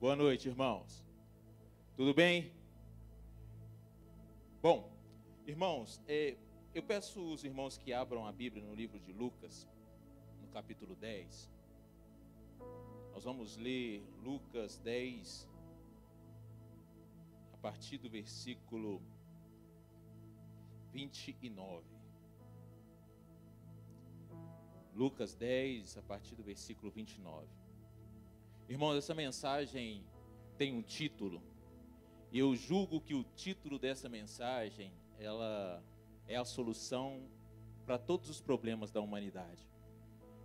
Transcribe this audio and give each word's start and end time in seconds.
Boa 0.00 0.16
noite, 0.16 0.48
irmãos. 0.48 1.04
Tudo 1.94 2.14
bem? 2.14 2.50
Bom, 4.62 4.90
irmãos, 5.46 6.00
é, 6.08 6.38
eu 6.74 6.82
peço 6.82 7.22
os 7.22 7.44
irmãos 7.44 7.76
que 7.76 7.92
abram 7.92 8.26
a 8.26 8.32
Bíblia 8.32 8.64
no 8.64 8.74
livro 8.74 8.98
de 8.98 9.12
Lucas, 9.12 9.68
no 10.40 10.48
capítulo 10.48 10.96
10. 10.96 11.50
Nós 13.12 13.24
vamos 13.24 13.58
ler 13.58 14.02
Lucas 14.22 14.78
10, 14.78 15.46
a 17.52 17.58
partir 17.58 17.98
do 17.98 18.08
versículo 18.08 19.02
29. 20.94 21.84
Lucas 24.94 25.34
10, 25.34 25.98
a 25.98 26.02
partir 26.02 26.34
do 26.34 26.42
versículo 26.42 26.90
29. 26.90 27.59
Irmãos, 28.70 28.94
essa 28.94 29.12
mensagem 29.16 30.06
tem 30.56 30.72
um 30.72 30.80
título, 30.80 31.42
e 32.30 32.38
eu 32.38 32.54
julgo 32.54 33.00
que 33.00 33.14
o 33.14 33.24
título 33.24 33.80
dessa 33.80 34.08
mensagem, 34.08 34.92
ela 35.18 35.82
é 36.28 36.36
a 36.36 36.44
solução 36.44 37.28
para 37.84 37.98
todos 37.98 38.30
os 38.30 38.40
problemas 38.40 38.92
da 38.92 39.00
humanidade. 39.00 39.68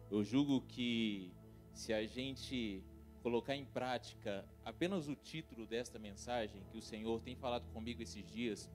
Eu 0.09 0.23
julgo 0.23 0.61
que 0.61 1.31
se 1.71 1.93
a 1.93 2.03
gente 2.07 2.84
colocar 3.21 3.55
em 3.55 3.63
prática 3.63 4.43
apenas 4.63 5.07
o 5.07 5.15
título 5.15 5.67
desta 5.67 5.99
mensagem 5.99 6.63
que 6.71 6.79
o 6.79 6.81
Senhor 6.81 7.21
tem 7.21 7.35
falado 7.35 7.71
comigo 7.73 8.01
esses 8.01 8.27
dias, 8.27 8.71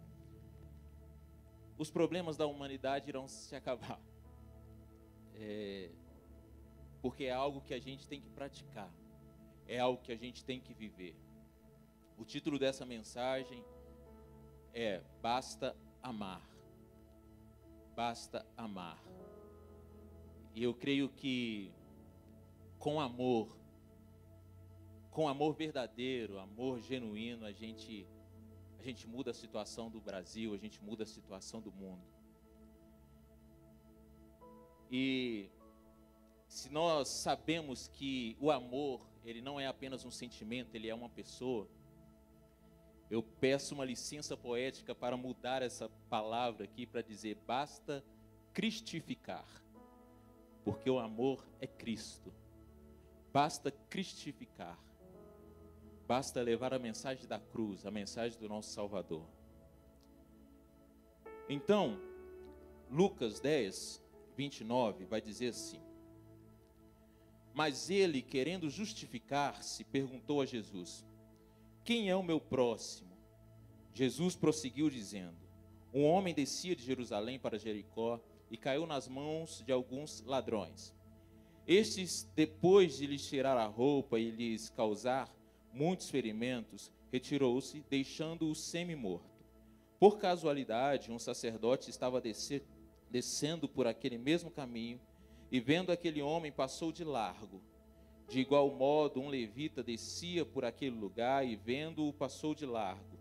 os 1.77 1.91
problemas 1.91 2.37
da 2.37 2.47
humanidade 2.47 3.09
irão 3.09 3.27
se 3.27 3.57
acabar. 3.57 4.01
É, 5.35 5.91
porque 7.03 7.25
é 7.25 7.33
algo 7.33 7.61
que 7.61 7.75
a 7.75 7.81
gente 7.81 8.07
tem 8.07 8.21
que 8.21 8.31
praticar, 8.31 8.95
é 9.71 9.79
algo 9.79 10.03
que 10.03 10.11
a 10.11 10.17
gente 10.17 10.45
tem 10.45 10.61
que 10.61 10.75
viver. 10.75 11.15
O 12.19 12.25
título 12.25 12.59
dessa 12.59 12.85
mensagem 12.85 13.65
é 14.75 15.01
Basta 15.23 15.77
Amar. 16.03 16.43
Basta 17.95 18.45
amar. 18.57 19.01
E 20.55 20.63
eu 20.65 20.75
creio 20.75 21.09
que 21.09 21.73
com 22.81 23.01
amor, 23.01 23.57
com 25.11 25.29
amor 25.29 25.55
verdadeiro, 25.55 26.41
amor 26.41 26.81
genuíno, 26.81 27.47
a 27.47 27.53
gente 27.53 28.09
a 28.79 28.83
gente 28.83 29.07
muda 29.07 29.31
a 29.31 29.35
situação 29.35 29.89
do 29.89 30.01
Brasil, 30.01 30.53
a 30.53 30.57
gente 30.57 30.83
muda 30.83 31.05
a 31.05 31.07
situação 31.07 31.61
do 31.61 31.71
mundo. 31.71 32.03
E 34.91 35.49
se 36.49 36.73
nós 36.73 37.09
sabemos 37.09 37.87
que 37.89 38.37
o 38.41 38.51
amor, 38.51 39.10
ele 39.25 39.41
não 39.41 39.59
é 39.61 39.67
apenas 39.67 40.05
um 40.05 40.11
sentimento, 40.11 40.75
ele 40.75 40.89
é 40.89 40.95
uma 40.95 41.09
pessoa, 41.09 41.69
eu 43.11 43.23
peço 43.23 43.75
uma 43.75 43.85
licença 43.85 44.37
poética 44.37 44.95
para 44.95 45.17
mudar 45.17 45.63
essa 45.63 45.89
palavra 46.09 46.65
aqui 46.65 46.87
para 46.87 47.03
dizer 47.03 47.37
basta 47.47 48.05
cristificar. 48.53 49.47
Porque 50.65 50.89
o 50.89 50.99
amor 50.99 51.45
é 51.61 51.67
Cristo. 51.67 52.33
Basta 53.33 53.71
cristificar. 53.89 54.79
Basta 56.07 56.41
levar 56.43 56.73
a 56.73 56.79
mensagem 56.79 57.27
da 57.27 57.41
cruz, 57.41 57.85
a 57.85 57.91
mensagem 57.91 58.39
do 58.39 58.49
nosso 58.49 58.71
Salvador. 58.71 59.27
Então, 61.49 61.99
Lucas 62.89 63.41
10, 63.41 64.03
29 64.37 65.05
vai 65.07 65.21
dizer 65.21 65.49
assim: 65.49 65.81
Mas 67.55 67.91
ele, 67.91 68.23
querendo 68.23 68.71
justificar-se, 68.71 69.85
perguntou 69.85 70.41
a 70.41 70.47
Jesus: 70.47 71.05
quem 71.85 72.09
é 72.09 72.15
o 72.15 72.23
meu 72.23 72.41
próximo? 72.41 73.11
Jesus 73.93 74.37
prosseguiu 74.37 74.91
dizendo: 74.91 75.37
Um 75.93 76.05
homem 76.05 76.35
descia 76.35 76.77
de 76.77 76.85
Jerusalém 76.85 77.39
para 77.39 77.59
Jericó 77.59 78.21
e 78.51 78.57
caiu 78.57 78.87
nas 78.87 79.09
mãos 79.09 79.63
de 79.65 79.73
alguns 79.73 80.23
ladrões. 80.25 80.95
Estes, 81.67 82.31
depois 82.37 82.97
de 82.97 83.07
lhes 83.07 83.27
tirar 83.27 83.57
a 83.57 83.67
roupa 83.67 84.19
e 84.19 84.31
lhes 84.31 84.71
causar 84.71 85.29
muitos 85.73 86.11
ferimentos, 86.11 86.93
retirou-se, 87.11 87.85
deixando-o 87.89 88.55
semi-morto. 88.55 89.45
Por 89.99 90.19
casualidade, 90.19 91.11
um 91.11 91.19
sacerdote 91.19 91.91
estava 91.91 92.21
descer, 92.21 92.63
descendo 93.11 93.69
por 93.69 93.87
aquele 93.87 94.19
mesmo 94.19 94.51
caminho 94.51 95.01
e, 95.51 95.59
vendo 95.59 95.91
aquele 95.91 96.23
homem, 96.23 96.53
passou 96.53 96.93
de 96.93 97.05
largo. 97.05 97.61
De 98.29 98.39
igual 98.41 98.71
modo, 98.71 99.21
um 99.21 99.29
levita 99.29 99.83
descia 99.83 100.45
por 100.45 100.65
aquele 100.65 100.97
lugar 100.97 101.45
e, 101.45 101.57
vendo-o, 101.57 102.13
passou 102.13 102.55
de 102.55 102.65
largo. 102.65 103.19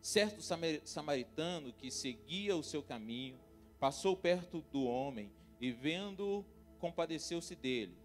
Certo 0.00 0.42
samaritano 0.84 1.72
que 1.72 1.90
seguia 1.90 2.56
o 2.56 2.62
seu 2.62 2.82
caminho 2.82 3.38
passou 3.78 4.16
perto 4.16 4.62
do 4.72 4.84
homem 4.84 5.30
e, 5.60 5.70
vendo-o, 5.70 6.44
compadeceu-se 6.78 7.54
dele. 7.54 7.96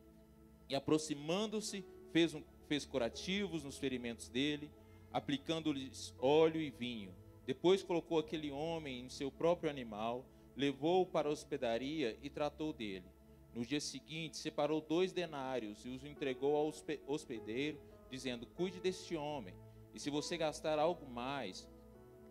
E, 0.70 0.76
aproximando-se, 0.76 1.84
fez, 2.12 2.36
um, 2.36 2.44
fez 2.68 2.86
curativos 2.86 3.64
nos 3.64 3.78
ferimentos 3.78 4.30
dele, 4.30 4.72
aplicando-lhes 5.12 6.14
óleo 6.20 6.62
e 6.62 6.70
vinho. 6.70 7.14
Depois 7.46 7.82
colocou 7.82 8.20
aquele 8.20 8.52
homem 8.52 9.06
em 9.06 9.10
seu 9.10 9.32
próprio 9.32 9.72
animal, 9.72 10.24
levou-o 10.56 11.06
para 11.06 11.30
a 11.30 11.32
hospedaria 11.32 12.18
e 12.22 12.30
tratou 12.30 12.74
dele. 12.74 13.06
No 13.54 13.66
dia 13.66 13.80
seguinte, 13.80 14.38
separou 14.38 14.80
dois 14.80 15.12
denários 15.12 15.84
e 15.86 15.90
os 15.90 16.04
entregou 16.04 16.56
ao 16.56 16.72
hospedeiro, 17.08 17.80
dizendo: 18.10 18.46
Cuide 18.46 18.80
deste 18.80 19.16
homem, 19.16 19.56
e 19.94 20.00
se 20.00 20.10
você 20.10 20.38
gastar 20.38 20.78
algo 20.78 21.10
mais, 21.10 21.68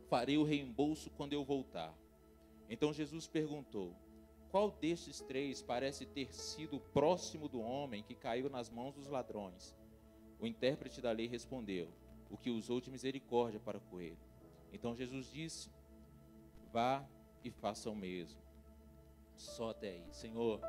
farei 0.09 0.39
o 0.39 0.45
reembolso 0.45 1.11
quando 1.11 1.33
eu 1.33 1.45
voltar. 1.45 1.95
Então 2.69 2.93
Jesus 2.93 3.27
perguntou: 3.27 3.95
Qual 4.51 4.71
destes 4.71 5.21
três 5.21 5.61
parece 5.61 6.07
ter 6.07 6.33
sido 6.33 6.78
próximo 6.78 7.49
do 7.49 7.61
homem 7.61 8.03
que 8.03 8.15
caiu 8.15 8.49
nas 8.49 8.71
mãos 8.71 8.95
dos 8.95 9.09
ladrões? 9.09 9.77
O 10.41 10.47
intérprete 10.47 11.01
da 11.01 11.11
lei 11.11 11.27
respondeu: 11.27 11.89
O 12.31 12.37
que 12.37 12.51
usou 12.51 12.81
de 12.81 12.91
misericórdia 12.91 13.59
para 13.59 13.81
com 13.81 14.01
ele. 14.01 14.19
Então 14.73 14.95
Jesus 14.95 15.31
disse: 15.31 15.71
Vá 16.73 17.07
e 17.44 17.50
faça 17.50 17.91
o 17.91 17.94
mesmo. 17.94 18.41
Só 19.37 19.71
até 19.71 19.91
aí. 19.91 20.04
Senhor, 20.12 20.60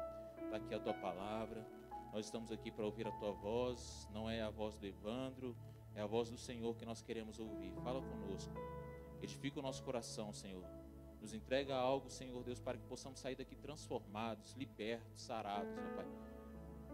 está 0.43 0.57
aqui 0.57 0.73
a 0.73 0.79
tua 0.79 0.93
palavra. 0.93 1.65
Nós 2.13 2.25
estamos 2.25 2.51
aqui 2.51 2.71
para 2.71 2.85
ouvir 2.85 3.07
a 3.07 3.11
tua 3.11 3.31
voz, 3.31 4.07
não 4.11 4.29
é 4.29 4.41
a 4.41 4.49
voz 4.49 4.77
do 4.77 4.85
Evandro, 4.85 5.55
é 5.95 6.01
a 6.01 6.07
voz 6.07 6.29
do 6.29 6.37
Senhor 6.37 6.75
que 6.75 6.85
nós 6.85 7.01
queremos 7.01 7.39
ouvir. 7.39 7.71
Fala 7.83 8.01
conosco, 8.01 8.51
edifica 9.21 9.59
o 9.59 9.63
nosso 9.63 9.83
coração, 9.83 10.33
Senhor. 10.33 10.63
Nos 11.21 11.33
entrega 11.33 11.75
algo, 11.75 12.09
Senhor 12.09 12.43
Deus, 12.43 12.59
para 12.59 12.77
que 12.77 12.85
possamos 12.85 13.19
sair 13.19 13.35
daqui 13.35 13.55
transformados, 13.55 14.53
libertos, 14.53 15.21
sarados, 15.21 15.75
ó 15.77 15.95
Pai, 15.95 16.07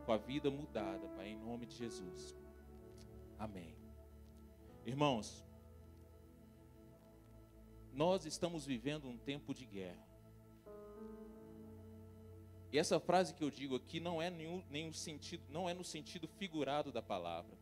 com 0.06 0.12
a 0.12 0.18
vida 0.18 0.50
mudada, 0.50 1.08
Pai, 1.10 1.30
em 1.30 1.38
nome 1.38 1.66
de 1.66 1.76
Jesus. 1.76 2.36
Amém. 3.38 3.76
Irmãos, 4.86 5.46
nós 7.96 8.26
estamos 8.26 8.66
vivendo 8.66 9.08
um 9.08 9.18
tempo 9.18 9.54
de 9.54 9.66
guerra. 9.66 10.06
E 12.72 12.78
essa 12.78 13.00
frase 13.00 13.34
que 13.34 13.42
eu 13.42 13.50
digo 13.50 13.78
aqui 13.78 14.02
não 14.02 14.22
é 14.22 14.30
nenhum, 14.30 14.62
nenhum 14.70 14.92
sentido, 14.92 15.42
não 15.50 15.70
é 15.70 15.74
no 15.74 15.84
sentido 15.84 16.28
figurado 16.28 16.92
da 16.92 17.02
palavra, 17.02 17.58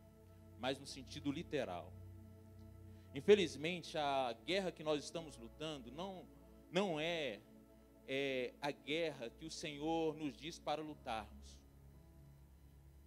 mas 0.58 0.80
no 0.80 0.86
sentido 0.86 1.30
literal. 1.30 1.92
Infelizmente, 3.14 3.96
a 3.96 4.36
guerra 4.44 4.72
que 4.72 4.82
nós 4.82 5.04
estamos 5.04 5.36
lutando 5.36 5.92
não, 5.92 6.26
não 6.68 6.98
é, 6.98 7.40
é 8.08 8.52
a 8.60 8.72
guerra 8.72 9.30
que 9.30 9.46
o 9.46 9.50
Senhor 9.50 10.16
nos 10.16 10.36
diz 10.36 10.58
para 10.58 10.82
lutarmos. 10.82 11.62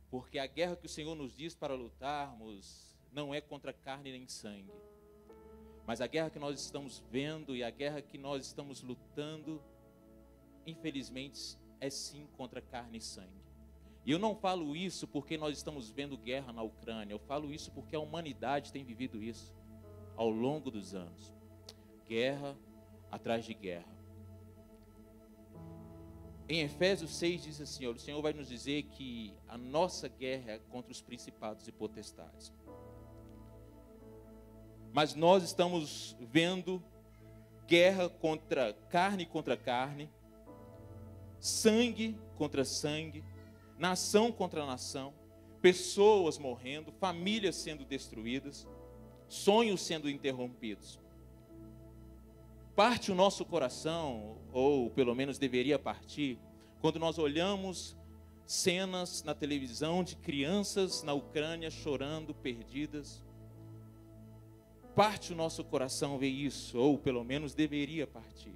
Porque 0.09 0.39
a 0.39 0.47
guerra 0.47 0.77
que 0.77 0.85
o 0.85 0.89
Senhor 0.89 1.13
nos 1.13 1.35
diz 1.35 1.53
para 1.53 1.75
lutarmos 1.75 2.95
não 3.11 3.33
é 3.33 3.41
contra 3.41 3.73
carne 3.73 4.13
nem 4.13 4.29
sangue. 4.29 4.71
Mas 5.87 6.01
a 6.01 6.05
guerra 6.05 6.29
que 6.29 6.37
nós 6.37 6.59
estamos 6.59 7.01
vendo 7.09 7.55
e 7.55 7.63
a 7.63 7.69
guerra 7.71 8.01
que 8.01 8.17
nós 8.17 8.45
estamos 8.45 8.83
lutando, 8.83 9.63
infelizmente, 10.65 11.57
é 11.79 11.89
sim 11.89 12.27
contra 12.35 12.61
carne 12.61 12.97
e 12.97 13.01
sangue. 13.01 13.47
E 14.05 14.11
eu 14.11 14.19
não 14.19 14.35
falo 14.35 14.75
isso 14.75 15.07
porque 15.07 15.37
nós 15.37 15.57
estamos 15.57 15.89
vendo 15.89 16.17
guerra 16.17 16.51
na 16.51 16.61
Ucrânia, 16.61 17.13
eu 17.13 17.19
falo 17.19 17.53
isso 17.53 17.71
porque 17.71 17.95
a 17.95 17.99
humanidade 17.99 18.71
tem 18.71 18.83
vivido 18.83 19.23
isso 19.23 19.55
ao 20.15 20.29
longo 20.29 20.69
dos 20.69 20.93
anos 20.93 21.37
guerra 22.07 22.57
atrás 23.11 23.45
de 23.45 23.53
guerra. 23.53 23.97
Em 26.49 26.61
Efésios 26.61 27.13
6 27.15 27.43
diz 27.43 27.61
assim: 27.61 27.85
o 27.85 27.99
Senhor 27.99 28.21
vai 28.21 28.31
nos 28.31 28.47
dizer 28.47 28.83
que 28.83 29.33
a 29.47 29.57
nossa 29.57 30.07
guerra 30.07 30.53
é 30.53 30.59
contra 30.59 30.91
os 30.91 31.01
principados 31.01 31.67
e 31.67 31.71
potestades. 31.71 32.53
Mas 34.97 35.13
nós 35.13 35.43
estamos 35.43 36.17
vendo 36.19 36.83
guerra 37.67 38.09
contra 38.09 38.73
carne 38.89 39.27
contra 39.27 39.55
carne, 39.55 40.09
sangue 41.39 42.17
contra 42.35 42.65
sangue, 42.65 43.23
nação 43.77 44.31
contra 44.31 44.65
nação, 44.65 45.13
pessoas 45.61 46.39
morrendo, 46.39 46.91
famílias 46.93 47.57
sendo 47.57 47.85
destruídas, 47.85 48.67
sonhos 49.27 49.81
sendo 49.81 50.09
interrompidos. 50.09 50.99
Parte 52.75 53.11
o 53.11 53.15
nosso 53.15 53.45
coração, 53.45 54.39
ou 54.51 54.89
pelo 54.89 55.13
menos 55.13 55.37
deveria 55.37 55.77
partir, 55.77 56.39
quando 56.81 56.97
nós 56.97 57.19
olhamos 57.19 57.95
cenas 58.47 59.21
na 59.21 59.35
televisão 59.35 60.03
de 60.03 60.15
crianças 60.15 61.03
na 61.03 61.13
Ucrânia 61.13 61.69
chorando, 61.69 62.33
perdidas. 62.33 63.26
Parte 64.97 65.31
o 65.31 65.35
nosso 65.35 65.63
coração 65.63 66.17
ver 66.17 66.29
isso, 66.29 66.79
ou 66.79 66.97
pelo 66.97 67.23
menos 67.23 67.53
deveria 67.53 68.07
partir. 68.07 68.55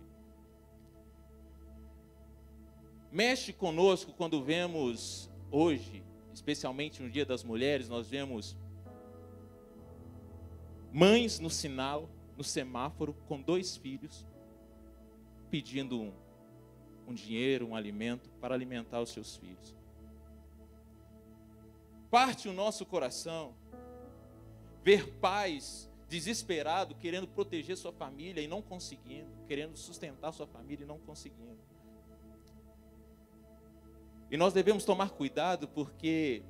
Mexe 3.12 3.54
conosco 3.54 4.12
quando 4.12 4.44
vemos 4.44 5.30
hoje, 5.52 6.04
especialmente 6.34 7.04
no 7.04 7.12
Dia 7.12 7.28
das 7.28 7.44
Mulheres, 7.44 7.88
nós 7.88 8.10
vemos 8.10 8.58
mães 10.92 11.40
no 11.40 11.50
sinal, 11.52 12.10
no 12.36 12.44
semáforo, 12.44 13.14
com 13.28 13.40
dois 13.40 13.78
filhos, 13.78 14.26
pedindo 15.52 16.02
um, 16.02 16.12
um 17.08 17.14
dinheiro, 17.14 17.68
um 17.68 17.76
alimento 17.76 18.32
para 18.42 18.56
alimentar 18.56 19.00
os 19.00 19.12
seus 19.12 19.36
filhos 19.36 19.76
parte 22.12 22.50
o 22.50 22.54
nosso 22.54 22.86
coração 22.86 23.56
ver 24.84 25.14
pais 25.20 25.90
desesperado 26.12 26.94
querendo 26.94 27.26
proteger 27.26 27.78
sua 27.78 27.94
família 27.94 28.42
e 28.42 28.48
não 28.48 28.62
conseguindo, 28.62 29.32
querendo 29.48 29.78
sustentar 29.78 30.34
sua 30.34 30.46
família 30.46 30.84
e 30.84 30.88
não 30.88 31.00
conseguindo. 31.00 31.58
E 34.30 34.36
nós 34.36 34.52
devemos 34.52 34.84
tomar 34.84 35.12
cuidado 35.12 35.70
porque 35.70 36.44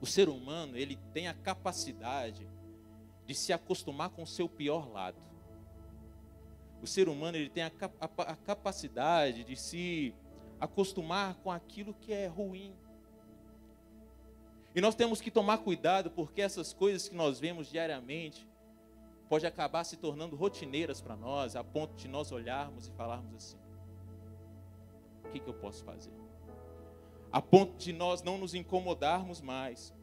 o 0.00 0.06
ser 0.06 0.30
humano, 0.30 0.78
ele 0.78 0.98
tem 1.12 1.28
a 1.28 1.34
capacidade 1.34 2.48
de 3.26 3.34
se 3.34 3.52
acostumar 3.52 4.08
com 4.08 4.22
o 4.22 4.26
seu 4.26 4.48
pior 4.48 4.90
lado. 4.90 5.20
O 6.82 6.86
ser 6.86 7.06
humano, 7.06 7.36
ele 7.36 7.50
tem 7.50 7.64
a, 7.64 7.72
a, 8.00 8.22
a 8.32 8.36
capacidade 8.36 9.44
de 9.44 9.56
se 9.56 10.14
acostumar 10.58 11.34
com 11.34 11.50
aquilo 11.50 11.92
que 11.92 12.14
é 12.14 12.26
ruim. 12.26 12.74
E 14.74 14.80
nós 14.80 14.94
temos 14.94 15.20
que 15.20 15.30
tomar 15.30 15.58
cuidado 15.58 16.10
porque 16.10 16.40
essas 16.40 16.72
coisas 16.72 17.10
que 17.10 17.14
nós 17.14 17.38
vemos 17.38 17.68
diariamente 17.68 18.49
pode 19.30 19.46
acabar 19.46 19.84
se 19.84 19.96
tornando 19.96 20.34
rotineiras 20.34 21.00
para 21.00 21.14
nós, 21.14 21.54
a 21.54 21.62
ponto 21.62 21.94
de 21.94 22.08
nós 22.08 22.32
olharmos 22.32 22.88
e 22.88 22.90
falarmos 22.90 23.32
assim: 23.36 23.56
o 25.24 25.28
que, 25.30 25.38
que 25.38 25.48
eu 25.48 25.54
posso 25.54 25.84
fazer? 25.84 26.12
A 27.30 27.40
ponto 27.40 27.76
de 27.78 27.92
nós 27.92 28.22
não 28.22 28.36
nos 28.36 28.54
incomodarmos 28.54 29.40
mais. 29.40 29.94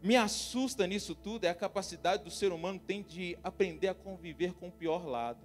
Me 0.00 0.14
assusta 0.14 0.86
nisso 0.86 1.16
tudo 1.16 1.46
é 1.46 1.48
a 1.48 1.54
capacidade 1.54 2.22
do 2.22 2.30
ser 2.30 2.52
humano 2.52 2.78
tem 2.78 3.02
de 3.02 3.36
aprender 3.42 3.88
a 3.88 3.94
conviver 3.94 4.54
com 4.54 4.68
o 4.68 4.72
pior 4.72 5.04
lado. 5.04 5.44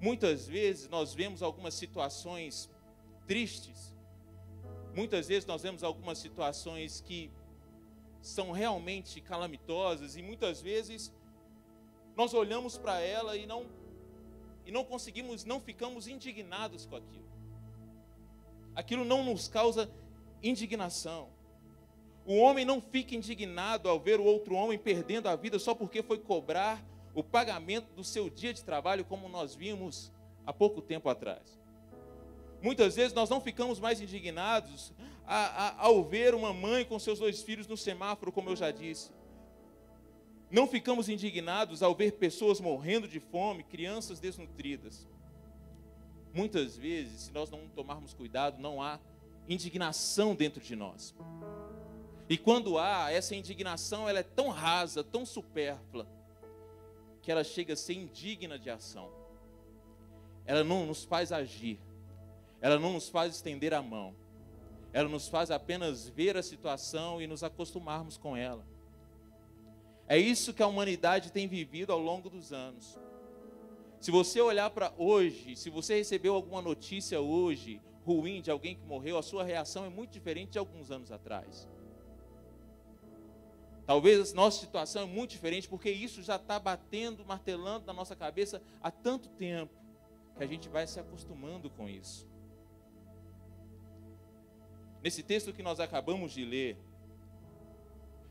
Muitas 0.00 0.48
vezes 0.48 0.88
nós 0.88 1.14
vemos 1.14 1.40
algumas 1.40 1.74
situações 1.74 2.68
tristes, 3.28 3.93
muitas 4.94 5.28
vezes 5.28 5.46
nós 5.46 5.62
vemos 5.62 5.82
algumas 5.82 6.18
situações 6.18 7.00
que 7.00 7.30
são 8.20 8.52
realmente 8.52 9.20
calamitosas 9.20 10.16
e 10.16 10.22
muitas 10.22 10.62
vezes 10.62 11.12
nós 12.16 12.32
olhamos 12.32 12.78
para 12.78 13.00
ela 13.00 13.36
e 13.36 13.46
não 13.46 13.66
e 14.66 14.72
não 14.72 14.82
conseguimos, 14.82 15.44
não 15.44 15.60
ficamos 15.60 16.08
indignados 16.08 16.86
com 16.86 16.96
aquilo. 16.96 17.28
Aquilo 18.74 19.04
não 19.04 19.22
nos 19.22 19.46
causa 19.46 19.90
indignação. 20.42 21.28
O 22.24 22.36
homem 22.36 22.64
não 22.64 22.80
fica 22.80 23.14
indignado 23.14 23.90
ao 23.90 24.00
ver 24.00 24.18
o 24.18 24.24
outro 24.24 24.54
homem 24.54 24.78
perdendo 24.78 25.28
a 25.28 25.36
vida 25.36 25.58
só 25.58 25.74
porque 25.74 26.02
foi 26.02 26.18
cobrar 26.18 26.82
o 27.14 27.22
pagamento 27.22 27.92
do 27.94 28.02
seu 28.02 28.30
dia 28.30 28.54
de 28.54 28.64
trabalho, 28.64 29.04
como 29.04 29.28
nós 29.28 29.54
vimos 29.54 30.10
há 30.46 30.52
pouco 30.52 30.80
tempo 30.80 31.08
atrás. 31.10 31.60
Muitas 32.64 32.96
vezes 32.96 33.12
nós 33.12 33.28
não 33.28 33.42
ficamos 33.42 33.78
mais 33.78 34.00
indignados 34.00 34.90
a, 35.26 35.36
a, 35.36 35.82
ao 35.82 36.02
ver 36.02 36.34
uma 36.34 36.50
mãe 36.50 36.82
com 36.82 36.98
seus 36.98 37.18
dois 37.18 37.42
filhos 37.42 37.66
no 37.66 37.76
semáforo, 37.76 38.32
como 38.32 38.48
eu 38.48 38.56
já 38.56 38.70
disse. 38.70 39.10
Não 40.50 40.66
ficamos 40.66 41.10
indignados 41.10 41.82
ao 41.82 41.94
ver 41.94 42.12
pessoas 42.12 42.62
morrendo 42.62 43.06
de 43.06 43.20
fome, 43.20 43.64
crianças 43.64 44.18
desnutridas. 44.18 45.06
Muitas 46.32 46.74
vezes, 46.74 47.24
se 47.24 47.32
nós 47.32 47.50
não 47.50 47.68
tomarmos 47.68 48.14
cuidado, 48.14 48.58
não 48.58 48.80
há 48.80 48.98
indignação 49.46 50.34
dentro 50.34 50.62
de 50.62 50.74
nós. 50.74 51.14
E 52.30 52.38
quando 52.38 52.78
há, 52.78 53.12
essa 53.12 53.36
indignação 53.36 54.08
ela 54.08 54.20
é 54.20 54.22
tão 54.22 54.48
rasa, 54.48 55.04
tão 55.04 55.26
supérflua, 55.26 56.08
que 57.20 57.30
ela 57.30 57.44
chega 57.44 57.74
a 57.74 57.76
ser 57.76 57.92
indigna 57.92 58.58
de 58.58 58.70
ação. 58.70 59.12
Ela 60.46 60.64
não 60.64 60.86
nos 60.86 61.04
faz 61.04 61.30
agir, 61.30 61.78
ela 62.64 62.78
não 62.78 62.94
nos 62.94 63.10
faz 63.10 63.34
estender 63.34 63.74
a 63.74 63.82
mão, 63.82 64.16
ela 64.90 65.06
nos 65.06 65.28
faz 65.28 65.50
apenas 65.50 66.08
ver 66.08 66.34
a 66.34 66.42
situação 66.42 67.20
e 67.20 67.26
nos 67.26 67.44
acostumarmos 67.44 68.16
com 68.16 68.34
ela. 68.34 68.66
É 70.08 70.16
isso 70.16 70.54
que 70.54 70.62
a 70.62 70.66
humanidade 70.66 71.30
tem 71.30 71.46
vivido 71.46 71.92
ao 71.92 71.98
longo 71.98 72.30
dos 72.30 72.54
anos. 72.54 72.98
Se 74.00 74.10
você 74.10 74.40
olhar 74.40 74.70
para 74.70 74.94
hoje, 74.96 75.54
se 75.56 75.68
você 75.68 75.96
recebeu 75.96 76.34
alguma 76.34 76.62
notícia 76.62 77.20
hoje 77.20 77.82
ruim 78.02 78.40
de 78.40 78.50
alguém 78.50 78.76
que 78.76 78.86
morreu, 78.86 79.18
a 79.18 79.22
sua 79.22 79.44
reação 79.44 79.84
é 79.84 79.90
muito 79.90 80.12
diferente 80.12 80.52
de 80.52 80.58
alguns 80.58 80.90
anos 80.90 81.12
atrás. 81.12 81.68
Talvez 83.84 84.32
a 84.32 84.34
nossa 84.34 84.58
situação 84.58 85.02
é 85.02 85.06
muito 85.06 85.32
diferente, 85.32 85.68
porque 85.68 85.90
isso 85.90 86.22
já 86.22 86.36
está 86.36 86.58
batendo, 86.58 87.26
martelando 87.26 87.84
na 87.84 87.92
nossa 87.92 88.16
cabeça 88.16 88.62
há 88.82 88.90
tanto 88.90 89.28
tempo, 89.28 89.74
que 90.38 90.42
a 90.42 90.46
gente 90.46 90.66
vai 90.66 90.86
se 90.86 90.98
acostumando 90.98 91.68
com 91.68 91.86
isso. 91.86 92.32
Nesse 95.04 95.22
texto 95.22 95.52
que 95.52 95.62
nós 95.62 95.80
acabamos 95.80 96.32
de 96.32 96.46
ler, 96.46 96.78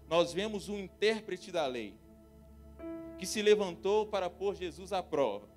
nós 0.09 0.33
vemos 0.33 0.69
um 0.69 0.79
intérprete 0.79 1.51
da 1.51 1.67
lei, 1.67 1.93
que 3.19 3.27
se 3.27 3.43
levantou 3.43 4.07
para 4.07 4.27
pôr 4.27 4.55
Jesus 4.55 4.91
à 4.91 5.03
prova. 5.03 5.47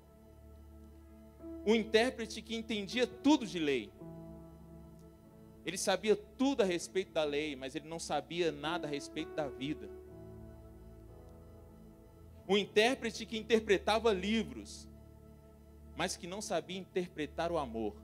Um 1.65 1.73
intérprete 1.73 2.39
que 2.39 2.55
entendia 2.55 3.07
tudo 3.07 3.47
de 3.47 3.57
lei, 3.57 3.91
ele 5.65 5.75
sabia 5.75 6.15
tudo 6.15 6.61
a 6.61 6.65
respeito 6.65 7.13
da 7.13 7.23
lei, 7.23 7.55
mas 7.55 7.73
ele 7.73 7.87
não 7.87 7.97
sabia 7.97 8.51
nada 8.51 8.85
a 8.85 8.89
respeito 8.89 9.33
da 9.33 9.47
vida. 9.47 9.89
Um 12.47 12.55
intérprete 12.55 13.25
que 13.25 13.39
interpretava 13.39 14.13
livros, 14.13 14.87
mas 15.95 16.15
que 16.15 16.27
não 16.27 16.43
sabia 16.43 16.77
interpretar 16.77 17.51
o 17.51 17.57
amor, 17.57 17.95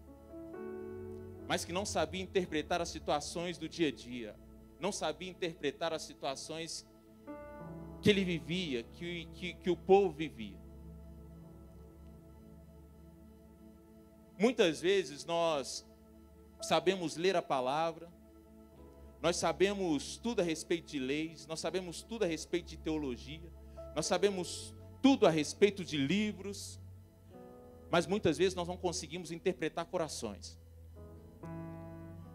mas 1.53 1.63
que 1.63 1.72
não 1.72 1.86
sabia 1.86 2.19
interpretar 2.19 2.81
as 2.81 2.89
situações 2.89 3.60
do 3.60 3.69
dia 3.69 3.89
a 3.89 3.91
dia, 3.91 4.36
não 4.79 4.91
sabia 4.91 5.29
interpretar 5.29 5.93
as 5.93 6.01
situações 6.01 6.83
que 8.01 8.10
ele 8.10 8.25
vivia, 8.25 8.81
que, 8.81 9.27
que, 9.36 9.53
que 9.53 9.69
o 9.69 9.77
povo 9.77 10.10
vivia. 10.10 10.60
Muitas 14.36 14.81
vezes 14.81 15.25
nós 15.25 15.88
sabemos 16.60 17.17
ler 17.17 17.36
a 17.36 17.41
palavra, 17.43 18.12
nós 19.22 19.36
sabemos 19.36 20.17
tudo 20.17 20.41
a 20.41 20.43
respeito 20.43 20.88
de 20.88 20.98
leis, 20.98 21.45
nós 21.45 21.60
sabemos 21.60 22.01
tudo 22.01 22.24
a 22.24 22.27
respeito 22.27 22.65
de 22.65 22.77
teologia, 22.77 23.53
nós 23.95 24.07
sabemos 24.07 24.74
tudo 25.03 25.27
a 25.27 25.29
respeito 25.29 25.86
de 25.86 25.98
livros, 25.98 26.81
mas 27.91 28.07
muitas 28.07 28.39
vezes 28.39 28.55
nós 28.55 28.67
não 28.67 28.75
conseguimos 28.75 29.31
interpretar 29.31 29.86
corações. 29.86 30.62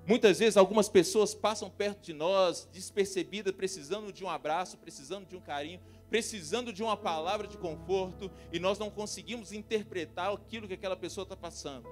Muitas 0.09 0.39
vezes 0.39 0.57
algumas 0.57 0.89
pessoas 0.89 1.35
passam 1.35 1.69
perto 1.69 2.01
de 2.01 2.15
nós, 2.15 2.67
despercebidas, 2.73 3.55
precisando 3.55 4.11
de 4.11 4.25
um 4.25 4.31
abraço, 4.31 4.79
precisando 4.79 5.27
de 5.27 5.37
um 5.37 5.41
carinho, 5.41 5.83
precisando 6.09 6.73
de 6.73 6.83
uma 6.83 6.97
palavra 6.97 7.47
de 7.47 7.59
conforto, 7.59 8.31
e 8.51 8.59
nós 8.59 8.79
não 8.79 8.89
conseguimos 8.89 9.53
interpretar 9.53 10.33
aquilo 10.33 10.67
que 10.67 10.73
aquela 10.73 10.97
pessoa 10.97 11.25
está 11.25 11.37
passando. 11.37 11.87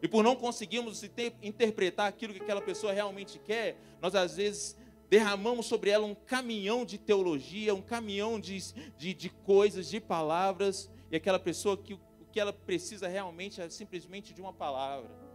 E 0.00 0.08
por 0.08 0.24
não 0.24 0.34
conseguirmos 0.34 1.02
interpretar 1.42 2.06
aquilo 2.06 2.32
que 2.32 2.40
aquela 2.40 2.62
pessoa 2.62 2.90
realmente 2.90 3.38
quer, 3.38 3.78
nós 4.00 4.14
às 4.14 4.36
vezes 4.36 4.74
derramamos 5.10 5.66
sobre 5.66 5.90
ela 5.90 6.06
um 6.06 6.14
caminhão 6.14 6.86
de 6.86 6.96
teologia, 6.96 7.74
um 7.74 7.82
caminhão 7.82 8.40
de, 8.40 8.58
de, 8.96 9.12
de 9.12 9.28
coisas, 9.28 9.90
de 9.90 10.00
palavras, 10.00 10.90
e 11.10 11.16
aquela 11.16 11.38
pessoa 11.38 11.76
que 11.76 11.92
o 11.92 12.00
que 12.32 12.40
ela 12.40 12.52
precisa 12.52 13.06
realmente 13.08 13.60
é 13.60 13.68
simplesmente 13.68 14.32
de 14.32 14.40
uma 14.40 14.54
palavra. 14.54 15.27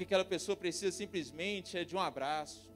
Que 0.00 0.04
aquela 0.04 0.24
pessoa 0.24 0.56
precisa 0.56 0.90
simplesmente 0.90 1.76
é 1.76 1.84
de 1.84 1.94
um 1.94 2.00
abraço. 2.00 2.70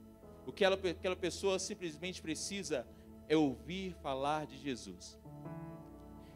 O 0.46 0.52
que 0.52 0.62
ela, 0.62 0.76
aquela 0.76 1.16
pessoa 1.16 1.58
simplesmente 1.58 2.20
precisa 2.20 2.86
é 3.26 3.34
ouvir 3.34 3.94
falar 4.02 4.44
de 4.44 4.58
Jesus. 4.58 5.18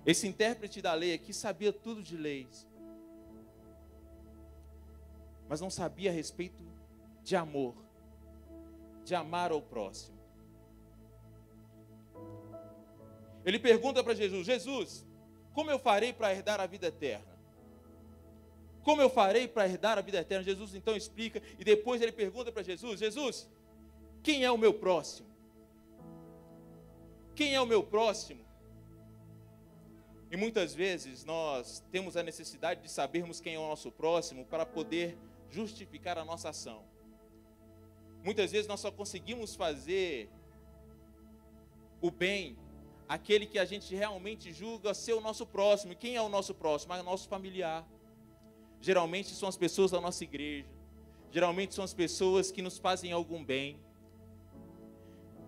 Esse 0.07 0.27
intérprete 0.27 0.81
da 0.81 0.95
lei 0.95 1.13
aqui 1.13 1.35
sabia 1.35 1.75
tudo 1.75 2.03
de 2.03 2.17
leis, 2.17 2.67
mas 5.47 5.61
não 5.61 5.69
sabia 5.69 6.11
a 6.11 6.15
respeito 6.15 6.65
de 7.23 7.37
amor, 7.37 7.75
de 9.05 9.15
amar 9.15 9.53
ao 9.53 9.61
próximo. 9.61 10.17
Ele 13.45 13.59
pergunta 13.59 14.03
para 14.03 14.15
Jesus: 14.15 14.47
Jesus, 14.47 15.07
como 15.53 15.71
eu 15.71 15.79
farei 15.79 16.15
para 16.15 16.33
herdar 16.33 16.61
a 16.61 16.67
vida 16.67 16.87
eterna? 16.87 17.28
Como 18.89 19.03
eu 19.03 19.11
farei 19.11 19.47
para 19.47 19.69
herdar 19.69 19.99
a 19.99 20.01
vida 20.01 20.17
eterna? 20.17 20.43
Jesus 20.43 20.75
então 20.75 20.97
explica 20.97 21.43
e 21.59 21.63
depois 21.63 22.01
ele 22.01 22.11
pergunta 22.11 22.51
para 22.51 22.63
Jesus: 22.63 22.99
Jesus, 22.99 23.47
quem 24.23 24.47
é 24.47 24.51
o 24.51 24.57
meu 24.57 24.73
próximo? 24.73 25.29
Quem 27.35 27.55
é 27.55 27.61
o 27.61 27.67
meu 27.67 27.83
próximo? 27.83 28.43
E 30.31 30.39
muitas 30.39 30.75
vezes 30.75 31.23
nós 31.23 31.85
temos 31.93 32.17
a 32.17 32.23
necessidade 32.23 32.81
de 32.81 32.89
sabermos 32.89 33.43
quem 33.43 33.57
é 33.57 33.59
o 33.59 33.69
nosso 33.69 33.93
próximo 33.93 34.47
para 34.47 34.65
poder 34.65 35.19
justificar 35.51 36.17
a 36.17 36.25
nossa 36.25 36.49
ação. 36.49 36.83
Muitas 38.25 38.53
vezes 38.53 38.67
nós 38.67 38.81
só 38.81 38.91
conseguimos 38.91 39.55
fazer 39.55 40.31
o 42.01 42.11
bem 42.11 42.57
aquele 43.07 43.45
que 43.45 43.59
a 43.59 43.67
gente 43.67 43.95
realmente 43.95 44.51
julga 44.51 44.95
ser 44.95 45.13
o 45.13 45.21
nosso 45.21 45.47
próximo. 45.47 45.93
E 45.93 45.97
quem 45.97 46.17
é 46.17 46.23
o 46.23 46.29
nosso 46.31 46.55
próximo? 46.55 46.95
É 46.95 47.01
o 47.01 47.05
nosso 47.05 47.29
familiar. 47.29 47.87
Geralmente 48.81 49.35
são 49.35 49.49
as 49.49 49.57
pessoas 49.57 49.91
da 49.91 50.01
nossa 50.01 50.25
igreja. 50.25 50.69
Geralmente 51.31 51.75
são 51.75 51.85
as 51.85 51.93
pessoas 51.93 52.51
que 52.51 52.63
nos 52.63 52.79
fazem 52.79 53.13
algum 53.13 53.45
bem. 53.45 53.79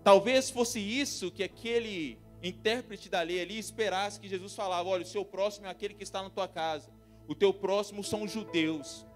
Talvez 0.02 0.50
fosse 0.50 0.80
isso 0.80 1.30
que 1.30 1.42
aquele 1.42 2.18
intérprete 2.42 3.08
da 3.08 3.20
lei 3.22 3.40
ali 3.40 3.58
esperasse 3.58 4.20
que 4.20 4.28
Jesus 4.28 4.54
falava: 4.54 4.88
olha, 4.88 5.02
o 5.02 5.06
seu 5.06 5.24
próximo 5.24 5.66
é 5.66 5.70
aquele 5.70 5.94
que 5.94 6.02
está 6.02 6.22
na 6.22 6.30
tua 6.30 6.48
casa, 6.48 6.90
o 7.28 7.34
teu 7.34 7.52
próximo 7.52 8.02
são 8.02 8.22
os 8.22 8.30
judeus, 8.30 9.06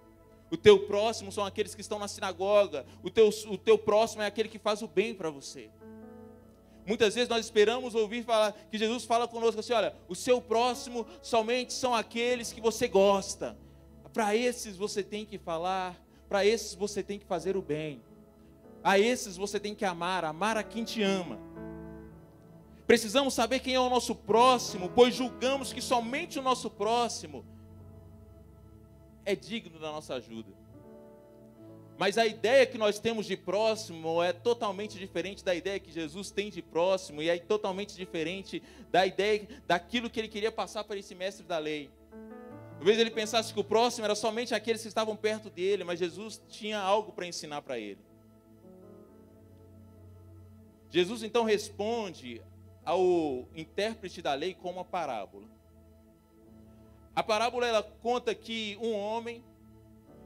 o 0.51 0.57
teu 0.57 0.87
próximo 0.87 1.33
são 1.33 1.45
aqueles 1.45 1.75
que 1.75 1.81
estão 1.81 1.99
na 1.99 2.09
sinagoga, 2.09 2.87
o 3.03 3.11
teu, 3.11 3.29
o 3.49 3.59
teu 3.59 3.79
próximo 3.79 4.23
é 4.23 4.27
aquele 4.27 4.49
que 4.49 4.59
faz 4.59 4.83
o 4.83 4.89
bem 4.89 5.15
para 5.15 5.31
você. 5.31 5.71
Muitas 6.87 7.15
vezes 7.15 7.31
nós 7.31 7.47
esperamos 7.47 7.95
ouvir 7.95 8.23
falar 8.25 8.53
que 8.71 8.77
Jesus 8.77 9.05
fala 9.05 9.27
conosco 9.27 9.61
assim: 9.61 9.73
olha, 9.73 9.95
o 10.07 10.15
seu 10.15 10.41
próximo 10.41 11.07
somente 11.23 11.73
são 11.73 11.95
aqueles 11.95 12.53
que 12.53 12.61
você 12.61 12.87
gosta. 12.87 13.57
Para 14.15 14.37
esses 14.37 14.77
você 14.77 15.03
tem 15.03 15.27
que 15.27 15.37
falar, 15.37 16.01
para 16.29 16.47
esses 16.47 16.73
você 16.77 17.03
tem 17.03 17.19
que 17.19 17.27
fazer 17.27 17.57
o 17.57 17.61
bem. 17.61 18.01
A 18.83 18.97
esses 18.97 19.37
você 19.37 19.59
tem 19.59 19.75
que 19.75 19.85
amar, 19.85 20.25
amar 20.25 20.57
a 20.57 20.63
quem 20.63 20.85
te 20.85 21.03
ama. 21.03 21.37
Precisamos 22.87 23.35
saber 23.35 23.59
quem 23.59 23.75
é 23.75 23.81
o 23.81 23.91
nosso 23.91 24.15
próximo, 24.15 24.89
pois 24.95 25.17
julgamos 25.17 25.73
que 25.73 25.83
somente 25.83 26.39
o 26.39 26.43
nosso 26.43 26.71
próximo 26.71 27.45
é 29.25 29.35
digno 29.35 29.81
da 29.81 29.91
nossa 29.91 30.15
ajuda. 30.15 30.53
Mas 31.99 32.17
a 32.17 32.25
ideia 32.25 32.67
que 32.67 32.79
nós 32.79 33.01
temos 33.01 33.27
de 33.27 33.37
próximo 33.37 34.23
é 34.23 34.33
totalmente 34.33 34.97
diferente 34.97 35.45
da 35.45 35.57
ideia 35.57 35.81
que 35.81 35.91
Jesus 35.91 36.31
tem 36.31 36.51
de 36.51 36.63
próximo 36.63 37.21
e 37.21 37.29
é 37.29 37.37
totalmente 37.37 37.97
diferente 37.97 38.63
da 38.93 39.05
ideia 39.05 39.49
daquilo 39.67 40.09
que 40.09 40.21
ele 40.21 40.29
queria 40.29 40.53
passar 40.53 40.85
para 40.85 40.99
esse 40.99 41.17
mestre 41.17 41.45
da 41.45 41.59
lei. 41.59 41.91
Talvez 42.85 42.99
ele 42.99 43.11
pensasse 43.11 43.51
que 43.51 43.59
o 43.59 43.65
próximo 43.65 44.05
era 44.05 44.15
somente 44.15 44.55
aqueles 44.55 44.83
que 44.83 44.89
estavam 44.89 45.17
perto 45.17 45.49
dele, 45.49 45.85
mas 45.85 45.99
Jesus 45.99 46.39
tinha 46.51 46.79
algo 46.79 47.13
para 47.13 47.27
ensinar 47.27 47.63
para 47.63 47.79
ele. 47.79 47.99
Jesus 50.91 51.23
então 51.23 51.45
responde 51.45 52.43
ao 52.85 53.49
intérprete 53.55 54.21
da 54.21 54.35
lei 54.35 54.53
com 54.53 54.71
uma 54.71 54.85
parábola. 54.85 55.49
A 57.17 57.23
parábola 57.23 57.67
ela 57.67 57.83
conta 57.83 58.35
que 58.35 58.77
um 58.83 58.93
homem 58.93 59.43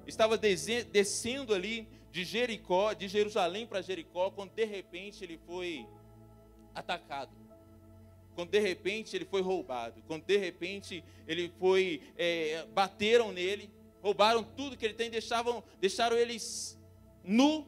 estava 0.05 0.37
descendo 0.37 1.55
ali 1.55 1.89
de 2.11 2.25
Jericó, 2.25 2.93
de 2.93 3.07
Jerusalém 3.07 3.69
para 3.69 3.83
Jericó, 3.83 4.33
quando 4.33 4.51
de 4.51 4.65
repente 4.65 5.23
ele 5.23 5.39
foi 5.47 5.87
atacado. 6.75 7.31
Quando 8.39 8.51
de 8.51 8.61
repente 8.61 9.17
ele 9.17 9.25
foi 9.25 9.43
roubado, 9.43 10.01
quando 10.07 10.23
de 10.23 10.37
repente 10.37 11.03
ele 11.27 11.53
foi, 11.59 12.01
é, 12.17 12.65
bateram 12.67 13.33
nele, 13.33 13.69
roubaram 14.01 14.45
tudo 14.45 14.77
que 14.77 14.85
ele 14.85 14.95
tem, 14.95 15.11
deixavam, 15.11 15.61
deixaram 15.81 16.17
eles 16.17 16.79
nu 17.25 17.67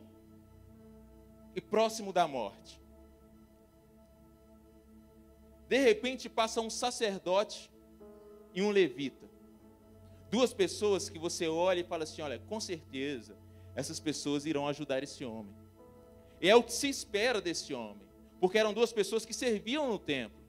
e 1.56 1.60
próximo 1.60 2.12
da 2.12 2.28
morte. 2.28 2.80
De 5.68 5.76
repente 5.76 6.28
passa 6.28 6.60
um 6.60 6.70
sacerdote 6.70 7.68
e 8.54 8.62
um 8.62 8.70
levita. 8.70 9.28
Duas 10.30 10.54
pessoas 10.54 11.10
que 11.10 11.18
você 11.18 11.48
olha 11.48 11.80
e 11.80 11.84
fala 11.84 12.04
assim: 12.04 12.22
olha, 12.22 12.38
com 12.38 12.60
certeza 12.60 13.36
essas 13.74 13.98
pessoas 13.98 14.46
irão 14.46 14.68
ajudar 14.68 15.02
esse 15.02 15.24
homem. 15.24 15.52
E 16.40 16.48
é 16.48 16.54
o 16.54 16.62
que 16.62 16.72
se 16.72 16.88
espera 16.88 17.40
desse 17.40 17.74
homem, 17.74 18.06
porque 18.38 18.56
eram 18.56 18.72
duas 18.72 18.92
pessoas 18.92 19.26
que 19.26 19.34
serviam 19.34 19.88
no 19.88 19.98
templo. 19.98 20.39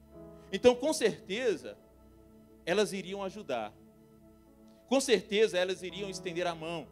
Então, 0.51 0.75
com 0.75 0.91
certeza, 0.93 1.77
elas 2.65 2.93
iriam 2.93 3.23
ajudar. 3.23 3.73
Com 4.87 4.99
certeza, 4.99 5.57
elas 5.57 5.81
iriam 5.83 6.09
estender 6.09 6.45
a 6.45 6.53
mão. 6.53 6.87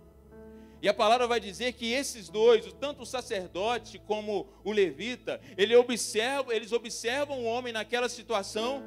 E 0.81 0.87
a 0.87 0.93
palavra 0.93 1.27
vai 1.27 1.39
dizer 1.39 1.73
que 1.73 1.91
esses 1.91 2.29
dois, 2.29 2.71
tanto 2.79 3.01
o 3.03 3.05
sacerdote 3.05 3.99
como 3.99 4.47
o 4.63 4.71
levita, 4.71 5.41
ele 5.57 5.75
observa, 5.75 6.55
eles 6.55 6.71
observam 6.71 7.41
o 7.41 7.45
homem 7.45 7.73
naquela 7.73 8.07
situação 8.07 8.81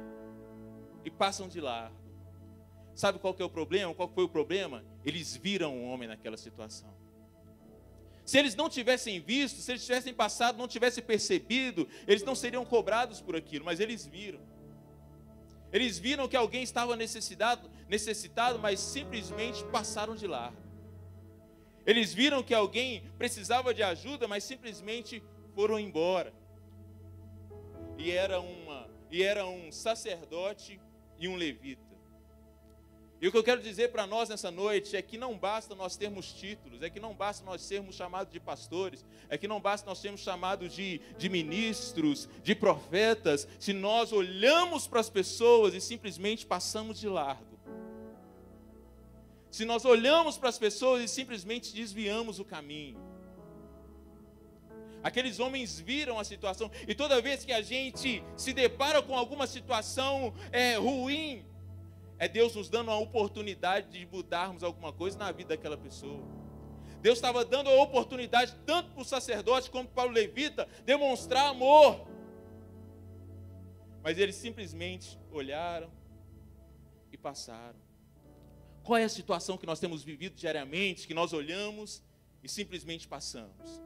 e 1.05 1.11
passam 1.11 1.47
de 1.47 1.61
largo. 1.61 1.95
Sabe 2.95 3.19
qual 3.19 3.33
que 3.33 3.41
é 3.41 3.45
o 3.45 3.49
problema? 3.49 3.93
Qual 3.93 4.09
foi 4.09 4.23
o 4.23 4.29
problema? 4.29 4.83
Eles 5.05 5.35
viram 5.35 5.77
o 5.77 5.83
homem 5.85 6.07
naquela 6.07 6.37
situação. 6.37 6.91
Se 8.25 8.39
eles 8.39 8.55
não 8.55 8.69
tivessem 8.69 9.19
visto, 9.19 9.59
se 9.59 9.71
eles 9.71 9.85
tivessem 9.85 10.13
passado, 10.13 10.57
não 10.57 10.67
tivessem 10.67 11.03
percebido, 11.03 11.87
eles 12.07 12.23
não 12.23 12.33
seriam 12.33 12.63
cobrados 12.65 13.21
por 13.21 13.35
aquilo, 13.35 13.65
mas 13.65 13.79
eles 13.79 14.05
viram. 14.05 14.39
Eles 15.73 15.97
viram 15.97 16.27
que 16.27 16.37
alguém 16.37 16.61
estava 16.61 16.95
necessitado, 16.95 17.67
necessitado, 17.89 18.59
mas 18.59 18.79
simplesmente 18.79 19.63
passaram 19.65 20.15
de 20.15 20.27
largo. 20.27 20.61
Eles 21.83 22.13
viram 22.13 22.43
que 22.43 22.53
alguém 22.53 23.03
precisava 23.17 23.73
de 23.73 23.81
ajuda, 23.81 24.27
mas 24.27 24.43
simplesmente 24.43 25.23
foram 25.55 25.79
embora. 25.79 26.31
E 27.97 28.11
era 28.11 28.39
uma 28.39 28.87
e 29.09 29.21
era 29.21 29.45
um 29.45 29.71
sacerdote 29.71 30.79
e 31.19 31.27
um 31.27 31.35
levita. 31.35 31.92
E 33.23 33.27
o 33.29 33.31
que 33.31 33.37
eu 33.37 33.43
quero 33.43 33.61
dizer 33.61 33.89
para 33.89 34.05
nós 34.05 34.27
nessa 34.27 34.51
noite 34.51 34.97
é 34.97 35.01
que 35.01 35.17
não 35.17 35.37
basta 35.37 35.73
nós 35.73 35.95
termos 35.95 36.33
títulos, 36.33 36.81
é 36.81 36.89
que 36.89 36.99
não 36.99 37.13
basta 37.13 37.45
nós 37.45 37.61
sermos 37.61 37.95
chamados 37.95 38.33
de 38.33 38.37
pastores, 38.37 39.05
é 39.29 39.37
que 39.37 39.47
não 39.47 39.61
basta 39.61 39.89
nós 39.89 39.99
sermos 39.99 40.19
chamados 40.19 40.73
de, 40.73 40.99
de 41.17 41.29
ministros, 41.29 42.27
de 42.43 42.53
profetas, 42.53 43.47
se 43.57 43.71
nós 43.71 44.11
olhamos 44.11 44.87
para 44.87 44.99
as 44.99 45.09
pessoas 45.09 45.73
e 45.73 45.79
simplesmente 45.79 46.45
passamos 46.45 46.99
de 46.99 47.07
largo 47.07 47.53
se 49.49 49.63
nós 49.65 49.85
olhamos 49.85 50.35
para 50.35 50.49
as 50.49 50.57
pessoas 50.57 51.03
e 51.03 51.07
simplesmente 51.07 51.73
desviamos 51.75 52.39
o 52.39 52.43
caminho. 52.43 52.99
Aqueles 55.03 55.39
homens 55.39 55.79
viram 55.79 56.17
a 56.17 56.23
situação, 56.23 56.71
e 56.87 56.95
toda 56.95 57.21
vez 57.21 57.45
que 57.45 57.53
a 57.53 57.61
gente 57.61 58.23
se 58.35 58.51
depara 58.51 58.99
com 58.99 59.15
alguma 59.15 59.45
situação 59.45 60.33
é, 60.51 60.75
ruim, 60.75 61.45
é 62.23 62.27
Deus 62.29 62.55
nos 62.55 62.69
dando 62.69 62.89
a 62.89 62.97
oportunidade 62.97 63.89
de 63.89 64.05
mudarmos 64.05 64.63
alguma 64.63 64.93
coisa 64.93 65.17
na 65.17 65.29
vida 65.29 65.57
daquela 65.57 65.75
pessoa. 65.75 66.23
Deus 67.01 67.17
estava 67.17 67.43
dando 67.43 67.69
a 67.69 67.81
oportunidade, 67.81 68.55
tanto 68.65 68.91
para 68.91 69.01
o 69.01 69.05
sacerdote 69.05 69.69
como 69.69 69.89
para 69.89 70.07
o 70.07 70.11
levita, 70.11 70.65
demonstrar 70.85 71.49
amor. 71.49 72.07
Mas 74.01 74.17
eles 74.17 74.35
simplesmente 74.35 75.19
olharam 75.33 75.91
e 77.11 77.17
passaram. 77.17 77.77
Qual 78.83 78.97
é 78.97 79.03
a 79.03 79.09
situação 79.09 79.57
que 79.57 79.65
nós 79.65 79.81
temos 79.81 80.01
vivido 80.01 80.35
diariamente, 80.35 81.05
que 81.05 81.13
nós 81.13 81.33
olhamos 81.33 82.01
e 82.41 82.47
simplesmente 82.47 83.05
passamos? 83.05 83.81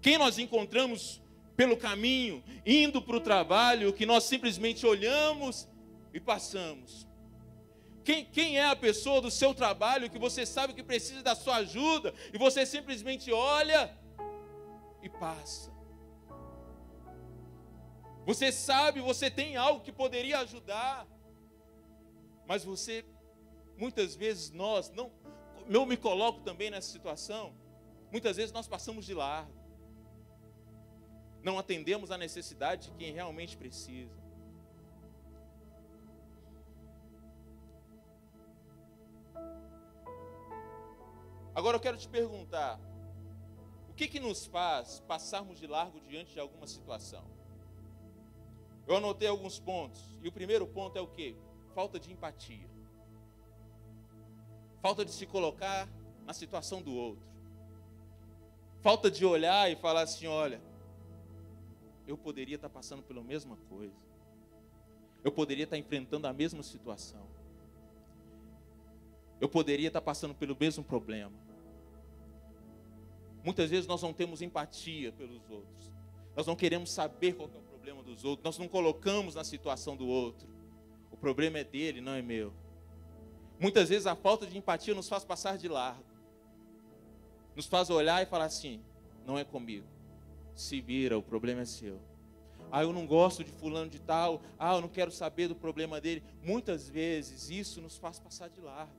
Quem 0.00 0.16
nós 0.16 0.38
encontramos 0.38 1.22
pelo 1.58 1.76
caminho, 1.76 2.42
indo 2.64 3.02
para 3.02 3.16
o 3.16 3.20
trabalho, 3.20 3.92
que 3.92 4.06
nós 4.06 4.24
simplesmente 4.24 4.86
olhamos 4.86 5.68
e 6.12 6.20
passamos? 6.20 7.06
Quem, 8.04 8.24
quem, 8.24 8.58
é 8.58 8.64
a 8.64 8.76
pessoa 8.76 9.20
do 9.20 9.30
seu 9.30 9.54
trabalho 9.54 10.10
que 10.10 10.18
você 10.18 10.46
sabe 10.46 10.72
que 10.72 10.82
precisa 10.82 11.22
da 11.22 11.34
sua 11.34 11.56
ajuda 11.56 12.14
e 12.32 12.38
você 12.38 12.64
simplesmente 12.64 13.30
olha 13.32 13.96
e 15.02 15.08
passa? 15.08 15.70
Você 18.24 18.50
sabe, 18.50 19.00
você 19.00 19.30
tem 19.30 19.56
algo 19.56 19.82
que 19.82 19.92
poderia 19.92 20.40
ajudar, 20.40 21.06
mas 22.46 22.64
você 22.64 23.04
muitas 23.76 24.14
vezes 24.14 24.50
nós, 24.50 24.90
não, 24.90 25.10
eu 25.68 25.86
me 25.86 25.96
coloco 25.96 26.40
também 26.40 26.70
nessa 26.70 26.90
situação, 26.90 27.54
muitas 28.12 28.36
vezes 28.36 28.52
nós 28.52 28.68
passamos 28.68 29.06
de 29.06 29.14
largo, 29.14 29.52
não 31.42 31.58
atendemos 31.58 32.10
a 32.10 32.18
necessidade 32.18 32.90
de 32.90 32.96
quem 32.96 33.12
realmente 33.12 33.56
precisa. 33.56 34.19
Agora 41.60 41.76
eu 41.76 41.80
quero 41.80 41.98
te 41.98 42.08
perguntar: 42.08 42.80
o 43.90 43.92
que, 43.92 44.08
que 44.08 44.18
nos 44.18 44.46
faz 44.46 45.00
passarmos 45.00 45.58
de 45.58 45.66
largo 45.66 46.00
diante 46.00 46.32
de 46.32 46.40
alguma 46.40 46.66
situação? 46.66 47.22
Eu 48.86 48.96
anotei 48.96 49.28
alguns 49.28 49.60
pontos. 49.60 50.02
E 50.22 50.28
o 50.28 50.32
primeiro 50.32 50.66
ponto 50.66 50.96
é 50.96 51.02
o 51.02 51.06
que? 51.06 51.36
Falta 51.74 52.00
de 52.00 52.10
empatia. 52.10 52.66
Falta 54.80 55.04
de 55.04 55.10
se 55.12 55.26
colocar 55.26 55.86
na 56.24 56.32
situação 56.32 56.80
do 56.80 56.94
outro. 56.94 57.28
Falta 58.80 59.10
de 59.10 59.26
olhar 59.26 59.70
e 59.70 59.76
falar 59.76 60.00
assim: 60.00 60.28
olha, 60.28 60.62
eu 62.06 62.16
poderia 62.16 62.56
estar 62.56 62.70
passando 62.70 63.02
pela 63.02 63.22
mesma 63.22 63.58
coisa. 63.68 64.00
Eu 65.22 65.30
poderia 65.30 65.64
estar 65.64 65.76
enfrentando 65.76 66.26
a 66.26 66.32
mesma 66.32 66.62
situação. 66.62 67.28
Eu 69.38 69.48
poderia 69.50 69.88
estar 69.88 70.00
passando 70.00 70.34
pelo 70.34 70.56
mesmo 70.58 70.82
problema. 70.82 71.49
Muitas 73.42 73.70
vezes 73.70 73.86
nós 73.86 74.02
não 74.02 74.12
temos 74.12 74.42
empatia 74.42 75.12
pelos 75.12 75.48
outros. 75.48 75.90
Nós 76.36 76.46
não 76.46 76.54
queremos 76.54 76.90
saber 76.90 77.34
qual 77.34 77.48
é 77.54 77.58
o 77.58 77.62
problema 77.62 78.02
dos 78.02 78.24
outros. 78.24 78.44
Nós 78.44 78.58
não 78.58 78.68
colocamos 78.68 79.34
na 79.34 79.44
situação 79.44 79.96
do 79.96 80.06
outro. 80.06 80.48
O 81.10 81.16
problema 81.16 81.58
é 81.58 81.64
dele, 81.64 82.00
não 82.00 82.12
é 82.12 82.22
meu. 82.22 82.52
Muitas 83.58 83.88
vezes 83.88 84.06
a 84.06 84.14
falta 84.14 84.46
de 84.46 84.56
empatia 84.56 84.94
nos 84.94 85.08
faz 85.08 85.24
passar 85.24 85.58
de 85.58 85.68
largo. 85.68 86.04
Nos 87.54 87.66
faz 87.66 87.90
olhar 87.90 88.22
e 88.22 88.26
falar 88.26 88.46
assim: 88.46 88.80
não 89.26 89.38
é 89.38 89.44
comigo. 89.44 89.86
Se 90.54 90.80
vira, 90.80 91.18
o 91.18 91.22
problema 91.22 91.62
é 91.62 91.64
seu. 91.64 92.00
Ah, 92.72 92.82
eu 92.82 92.92
não 92.92 93.06
gosto 93.06 93.42
de 93.42 93.50
fulano 93.50 93.90
de 93.90 93.98
tal. 93.98 94.40
Ah, 94.58 94.74
eu 94.74 94.80
não 94.80 94.88
quero 94.88 95.10
saber 95.10 95.48
do 95.48 95.56
problema 95.56 96.00
dele. 96.00 96.22
Muitas 96.42 96.88
vezes 96.88 97.50
isso 97.50 97.80
nos 97.80 97.96
faz 97.96 98.18
passar 98.18 98.48
de 98.48 98.60
largo. 98.60 98.92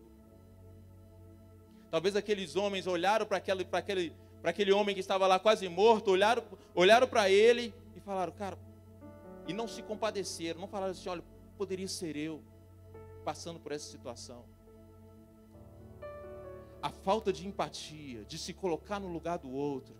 Talvez 1.89 2.15
aqueles 2.15 2.55
homens 2.55 2.88
olharam 2.88 3.25
para 3.25 3.38
aquele, 3.38 3.67
aquele, 3.71 4.13
aquele 4.50 4.71
homem 4.71 4.95
que 4.95 5.01
estava 5.01 5.27
lá 5.27 5.39
quase 5.39 5.67
morto, 5.69 6.12
olharam, 6.12 6.43
olharam 6.74 7.07
para 7.07 7.29
ele 7.29 7.74
e 7.95 8.00
falaram, 8.00 8.31
cara, 8.31 8.57
e 9.48 9.53
não 9.53 9.67
se 9.67 9.81
compadeceram, 9.81 10.60
não 10.60 10.67
falaram 10.67 10.91
assim, 10.91 11.10
olha, 11.10 11.24
poderia 11.57 11.88
ser 11.88 12.15
eu 12.15 12.41
passando 13.24 13.60
por 13.60 13.71
essa 13.71 13.89
situação. 13.89 14.43
A 16.81 16.89
falta 16.89 17.31
de 17.31 17.48
empatia, 17.48 18.25
de 18.25 18.38
se 18.38 18.53
colocar 18.53 19.00
no 19.00 19.07
lugar 19.07 19.38
do 19.38 19.51
outro. 19.51 19.95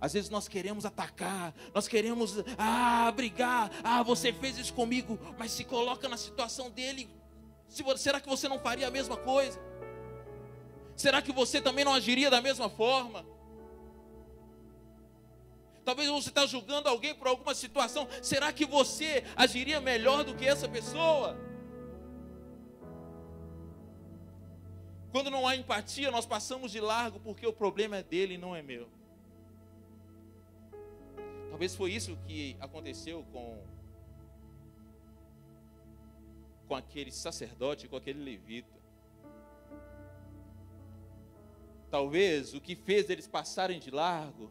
Às 0.00 0.12
vezes 0.14 0.30
nós 0.30 0.48
queremos 0.48 0.84
atacar, 0.84 1.54
nós 1.74 1.88
queremos, 1.88 2.36
ah, 2.56 3.10
brigar, 3.12 3.70
ah, 3.82 4.02
você 4.02 4.32
fez 4.32 4.58
isso 4.58 4.72
comigo, 4.72 5.18
mas 5.38 5.52
se 5.52 5.64
coloca 5.64 6.08
na 6.08 6.16
situação 6.16 6.70
dele, 6.70 7.08
será 7.96 8.20
que 8.20 8.28
você 8.28 8.48
não 8.48 8.58
faria 8.58 8.88
a 8.88 8.90
mesma 8.90 9.16
coisa? 9.16 9.60
Será 10.94 11.20
que 11.20 11.32
você 11.32 11.60
também 11.60 11.84
não 11.84 11.92
agiria 11.92 12.30
da 12.30 12.40
mesma 12.40 12.70
forma? 12.70 13.24
Talvez 15.86 16.08
você 16.08 16.30
está 16.30 16.44
julgando 16.46 16.88
alguém 16.88 17.14
por 17.14 17.28
alguma 17.28 17.54
situação. 17.54 18.08
Será 18.20 18.52
que 18.52 18.66
você 18.66 19.22
agiria 19.36 19.80
melhor 19.80 20.24
do 20.24 20.34
que 20.34 20.44
essa 20.44 20.68
pessoa? 20.68 21.38
Quando 25.12 25.30
não 25.30 25.46
há 25.46 25.54
empatia, 25.54 26.10
nós 26.10 26.26
passamos 26.26 26.72
de 26.72 26.80
largo 26.80 27.20
porque 27.20 27.46
o 27.46 27.52
problema 27.52 27.98
é 27.98 28.02
dele 28.02 28.34
e 28.34 28.36
não 28.36 28.54
é 28.56 28.62
meu. 28.62 28.88
Talvez 31.50 31.76
foi 31.76 31.92
isso 31.92 32.18
que 32.26 32.56
aconteceu 32.58 33.24
com 33.32 33.62
com 36.66 36.74
aquele 36.74 37.12
sacerdote, 37.12 37.86
com 37.86 37.94
aquele 37.94 38.24
levita. 38.24 38.76
Talvez 41.88 42.54
o 42.54 42.60
que 42.60 42.74
fez 42.74 43.08
eles 43.08 43.28
passarem 43.28 43.78
de 43.78 43.92
largo 43.92 44.50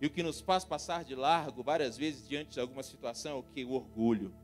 e 0.00 0.06
o 0.06 0.10
que 0.10 0.22
nos 0.22 0.40
faz 0.40 0.64
passar 0.64 1.04
de 1.04 1.14
largo 1.14 1.62
várias 1.62 1.96
vezes 1.96 2.26
diante 2.28 2.50
de 2.50 2.60
alguma 2.60 2.82
situação 2.82 3.32
é 3.32 3.34
o 3.34 3.42
que? 3.42 3.64
O 3.64 3.72
orgulho. 3.72 4.34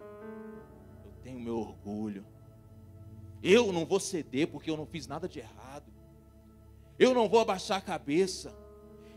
Eu 0.00 1.12
tenho 1.22 1.40
meu 1.40 1.58
orgulho. 1.58 2.26
Eu 3.42 3.72
não 3.72 3.86
vou 3.86 3.98
ceder 3.98 4.48
porque 4.48 4.70
eu 4.70 4.76
não 4.76 4.86
fiz 4.86 5.06
nada 5.06 5.28
de 5.28 5.38
errado. 5.38 5.90
Eu 6.98 7.14
não 7.14 7.28
vou 7.28 7.40
abaixar 7.40 7.78
a 7.78 7.80
cabeça. 7.80 8.54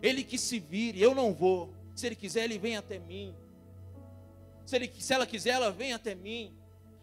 Ele 0.01 0.23
que 0.23 0.37
se 0.37 0.59
vire, 0.59 1.01
eu 1.01 1.13
não 1.13 1.33
vou. 1.33 1.73
Se 1.93 2.05
ele 2.05 2.15
quiser, 2.15 2.45
ele 2.45 2.57
vem 2.57 2.77
até 2.77 2.97
mim. 2.97 3.35
Se, 4.65 4.75
ele, 4.75 4.91
se 4.97 5.13
ela 5.13 5.25
quiser, 5.25 5.51
ela 5.51 5.71
vem 5.71 5.91
até 5.91 6.15
mim. 6.15 6.55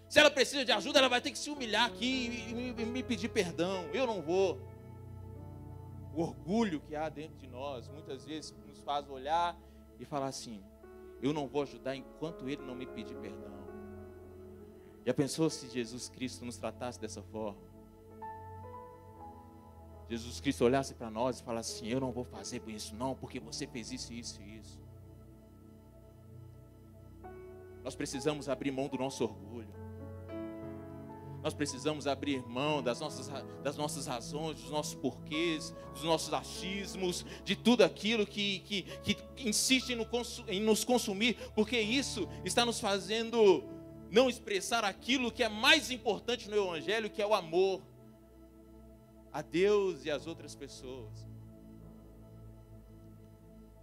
Se 0.09 0.19
ela 0.19 0.31
precisa 0.31 0.65
de 0.65 0.73
ajuda, 0.73 1.01
ela 1.01 1.09
vai 1.09 1.21
ter 1.21 1.31
que 1.31 1.39
se 1.39 1.51
humilhar 1.51 1.85
aqui 1.85 2.47
e 2.49 2.55
me, 2.55 2.85
me 2.87 3.03
pedir 3.03 3.29
perdão. 3.29 3.85
Eu 3.93 4.07
não 4.07 4.23
vou 4.23 4.59
o 6.19 6.23
orgulho 6.23 6.81
que 6.81 6.97
há 6.97 7.09
dentro 7.09 7.37
de 7.37 7.47
nós, 7.47 7.87
muitas 7.89 8.25
vezes 8.25 8.53
nos 8.67 8.81
faz 8.81 9.09
olhar 9.09 9.57
e 10.01 10.05
falar 10.05 10.27
assim: 10.27 10.61
eu 11.23 11.33
não 11.33 11.47
vou 11.47 11.63
ajudar 11.63 11.95
enquanto 11.95 12.49
ele 12.49 12.61
não 12.63 12.75
me 12.75 12.87
pedir 12.87 13.15
perdão. 13.19 13.57
Já 15.07 15.15
pensou 15.15 15.49
se 15.49 15.69
Jesus 15.69 16.09
Cristo 16.09 16.45
nos 16.45 16.59
tratasse 16.59 17.01
dessa 17.01 17.23
forma? 17.23 17.61
Jesus 20.11 20.41
Cristo 20.41 20.65
olhasse 20.65 20.93
para 20.93 21.09
nós 21.09 21.39
e 21.39 21.45
falasse 21.45 21.77
assim: 21.77 21.89
Eu 21.89 22.01
não 22.01 22.11
vou 22.11 22.25
fazer 22.25 22.61
isso, 22.67 22.97
não, 22.97 23.15
porque 23.15 23.39
você 23.39 23.65
fez 23.69 23.93
isso, 23.93 24.13
isso 24.13 24.43
e 24.43 24.59
isso. 24.59 24.81
Nós 27.85 27.95
precisamos 27.95 28.49
abrir 28.49 28.73
mão 28.73 28.89
do 28.89 28.99
nosso 28.99 29.23
orgulho. 29.23 29.78
Nós 31.43 31.55
precisamos 31.55 32.07
abrir 32.07 32.43
mão 32.47 32.83
das 32.83 33.01
nossas, 33.01 33.29
das 33.63 33.77
nossas 33.77 34.07
razões, 34.07 34.61
dos 34.61 34.71
nossos 34.71 34.95
porquês, 34.95 35.75
dos 35.93 36.03
nossos 36.03 36.33
achismos, 36.33 37.25
de 37.45 37.55
tudo 37.55 37.85
aquilo 37.85 38.27
que, 38.27 38.59
que, 38.61 38.83
que 39.05 39.49
insiste 39.49 39.97
em 40.49 40.61
nos 40.61 40.85
consumir, 40.85 41.37
porque 41.55 41.81
isso 41.81 42.29
está 42.45 42.67
nos 42.67 42.81
fazendo 42.81 43.65
não 44.11 44.29
expressar 44.29 44.85
aquilo 44.85 45.31
que 45.31 45.43
é 45.43 45.49
mais 45.49 45.91
importante 45.91 46.49
no 46.49 46.57
Evangelho, 46.57 47.11
que 47.11 47.23
é 47.23 47.27
o 47.27 47.35
amor 47.35 47.83
a 49.33 49.43
Deus 49.43 50.05
e 50.05 50.11
às 50.11 50.27
outras 50.27 50.55
pessoas. 50.55 51.29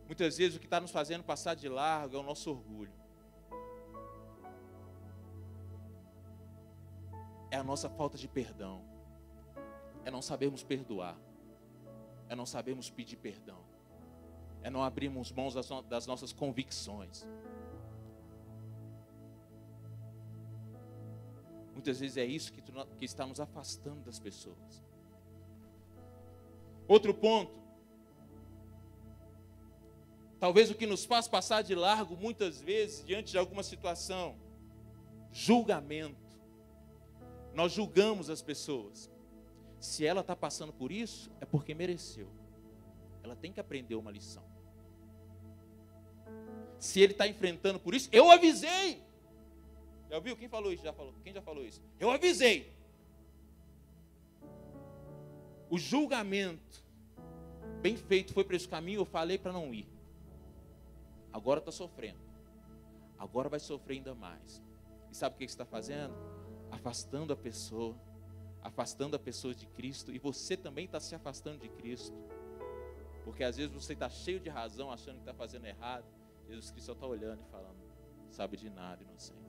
Muitas 0.06 0.38
vezes 0.38 0.58
o 0.58 0.60
que 0.60 0.66
está 0.66 0.80
nos 0.80 0.92
fazendo 0.92 1.24
passar 1.24 1.56
de 1.56 1.70
largo 1.70 2.18
é 2.18 2.20
o 2.20 2.24
nosso 2.24 2.50
orgulho. 2.50 3.05
É 7.56 7.58
a 7.58 7.64
nossa 7.64 7.90
falta 7.90 8.18
de 8.18 8.28
perdão, 8.28 8.84
é 10.04 10.12
não 10.12 10.22
sabermos 10.22 10.62
perdoar, 10.62 11.18
é 12.28 12.36
não 12.36 12.46
sabermos 12.46 12.90
pedir 12.90 13.16
perdão, 13.16 13.60
é 14.62 14.70
não 14.70 14.84
abrirmos 14.84 15.32
mãos 15.32 15.54
das, 15.54 16.06
nossas 16.06 16.34
convicções. 16.34 17.26
Muitas 21.72 22.02
vezes 22.02 22.18
é 22.18 22.26
isso 22.26 22.52
que, 22.52 22.62
tu, 22.62 22.74
que 22.98 23.06
está 23.06 23.26
nos 23.26 23.40
afastando 23.40 24.02
das 24.02 24.20
pessoas. 24.20 24.84
Outro 26.90 27.14
ponto. 27.14 27.54
Talvez 30.42 30.70
o 30.70 30.76
que 30.76 30.86
nos 30.86 31.06
faz 31.06 31.26
passar 31.26 31.62
de 31.62 31.74
largo 31.74 32.18
muitas 32.18 32.60
vezes 32.60 33.06
diante 33.06 33.32
de 33.32 33.38
alguma 33.38 33.64
situação, 33.64 34.36
julgamento. 35.32 36.25
Nós 37.56 37.72
julgamos 37.72 38.30
as 38.30 38.42
pessoas. 38.42 39.10
Se 39.80 40.06
ela 40.06 40.22
está 40.22 40.36
passando 40.36 40.74
por 40.74 40.92
isso, 40.92 41.32
é 41.40 41.46
porque 41.46 41.74
mereceu. 41.74 42.28
Ela 43.24 43.36
tem 43.36 43.52
que 43.52 43.60
aprender 43.60 43.96
uma 43.96 44.12
lição. 44.12 44.44
Se 46.78 47.00
ele 47.00 47.14
está 47.14 47.26
enfrentando 47.28 47.80
por 47.80 47.96
isso, 47.96 48.10
eu 48.12 48.30
avisei. 48.30 49.02
Já 50.10 50.20
viu? 50.20 50.36
Quem 50.36 50.50
falou 50.50 50.72
isso? 50.72 50.84
Já 50.84 50.94
falou? 50.94 51.14
Quem 51.24 51.34
já 51.34 51.42
falou 51.42 51.66
isso? 51.66 51.82
Eu 51.98 52.12
avisei. 52.12 52.72
O 55.70 55.78
julgamento 55.78 56.84
bem 57.82 57.96
feito 57.96 58.34
foi 58.34 58.44
para 58.44 58.56
esse 58.56 58.68
caminho, 58.68 59.00
eu 59.00 59.06
falei 59.06 59.38
para 59.38 59.54
não 59.54 59.74
ir. 59.74 59.88
Agora 61.32 61.60
está 61.60 61.72
sofrendo. 61.72 62.20
Agora 63.18 63.48
vai 63.48 63.60
sofrer 63.60 63.96
ainda 63.96 64.14
mais. 64.14 64.62
E 65.10 65.16
sabe 65.16 65.36
o 65.36 65.38
que 65.38 65.48
você 65.48 65.54
está 65.54 65.66
fazendo? 65.66 66.14
Afastando 66.76 67.34
a 67.34 67.36
pessoa, 67.36 67.96
afastando 68.62 69.16
a 69.16 69.20
pessoa 69.20 69.56
de 69.56 69.66
Cristo, 69.68 70.14
e 70.14 70.20
você 70.20 70.56
também 70.56 70.86
está 70.86 71.00
se 71.00 71.16
afastando 71.16 71.60
de 71.60 71.70
Cristo, 71.70 72.16
porque 73.24 73.44
às 73.44 73.58
vezes 73.58 73.72
você 73.74 73.94
está 73.94 74.10
cheio 74.10 74.40
de 74.40 74.50
razão, 74.50 74.92
achando 74.92 75.16
que 75.16 75.22
está 75.22 75.34
fazendo 75.34 75.66
errado, 75.66 76.06
Jesus 76.48 76.72
Cristo 76.72 76.92
está 76.92 77.08
olhando 77.08 77.42
e 77.42 77.52
falando, 77.52 77.78
sabe 78.30 78.58
de 78.58 78.70
nada, 78.70 79.04
inocente. 79.04 79.40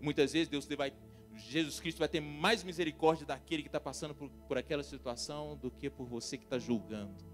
Muitas 0.00 0.32
vezes 0.32 0.48
Deus 0.48 0.66
vai, 0.66 0.92
Jesus 1.34 1.80
Cristo 1.80 1.98
vai 1.98 2.08
ter 2.08 2.20
mais 2.20 2.62
misericórdia 2.62 3.26
daquele 3.26 3.62
que 3.62 3.68
está 3.68 3.80
passando 3.80 4.14
por, 4.14 4.30
por 4.46 4.58
aquela 4.58 4.82
situação 4.82 5.56
do 5.56 5.70
que 5.70 5.90
por 5.90 6.06
você 6.06 6.36
que 6.36 6.44
está 6.44 6.58
julgando. 6.58 7.24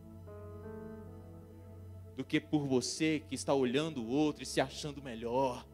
Do 2.16 2.24
que 2.24 2.40
por 2.40 2.66
você 2.66 3.20
que 3.20 3.34
está 3.34 3.52
olhando 3.52 4.02
o 4.02 4.08
outro 4.08 4.42
e 4.42 4.46
se 4.46 4.60
achando 4.60 5.02
melhor 5.02 5.66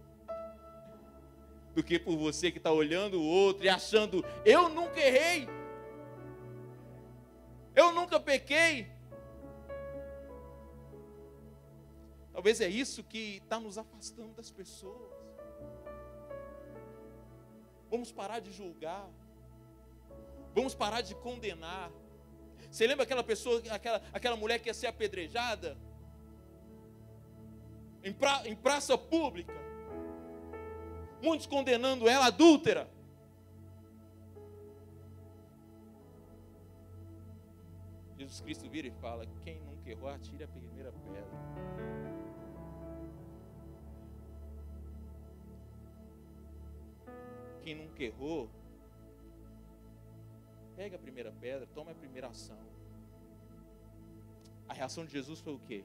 do 1.78 1.84
que 1.84 1.96
por 1.96 2.16
você 2.16 2.50
que 2.50 2.58
está 2.58 2.72
olhando 2.72 3.20
o 3.20 3.24
outro 3.24 3.64
e 3.64 3.68
achando, 3.68 4.24
eu 4.44 4.68
nunca 4.68 4.98
errei. 4.98 5.48
Eu 7.72 7.92
nunca 7.92 8.18
pequei. 8.18 8.90
Talvez 12.32 12.60
é 12.60 12.66
isso 12.68 13.04
que 13.04 13.36
está 13.36 13.60
nos 13.60 13.78
afastando 13.78 14.34
das 14.34 14.50
pessoas. 14.50 15.12
Vamos 17.88 18.10
parar 18.10 18.40
de 18.40 18.50
julgar. 18.50 19.08
Vamos 20.52 20.74
parar 20.74 21.00
de 21.00 21.14
condenar. 21.14 21.92
Você 22.68 22.88
lembra 22.88 23.04
aquela 23.04 23.22
pessoa, 23.22 23.62
aquela, 23.70 24.02
aquela 24.12 24.36
mulher 24.36 24.58
que 24.58 24.68
ia 24.68 24.74
ser 24.74 24.88
apedrejada? 24.88 25.78
Em, 28.02 28.12
pra, 28.12 28.42
em 28.48 28.56
praça 28.56 28.98
pública. 28.98 29.67
Muitos 31.22 31.46
condenando 31.46 32.08
ela 32.08 32.26
adúltera. 32.26 32.88
Jesus 38.16 38.40
Cristo 38.40 38.68
vira 38.68 38.88
e 38.88 38.90
fala: 38.92 39.26
Quem 39.42 39.60
nunca 39.60 39.90
errou, 39.90 40.08
atire 40.08 40.44
a 40.44 40.48
primeira 40.48 40.92
pedra. 40.92 41.38
Quem 47.62 47.74
nunca 47.74 48.02
errou, 48.02 48.50
pega 50.76 50.96
a 50.96 50.98
primeira 50.98 51.32
pedra, 51.32 51.66
toma 51.74 51.90
a 51.90 51.94
primeira 51.94 52.28
ação. 52.28 52.58
A 54.68 54.74
reação 54.74 55.04
de 55.04 55.12
Jesus 55.12 55.40
foi 55.40 55.54
o 55.54 55.58
quê? 55.58 55.84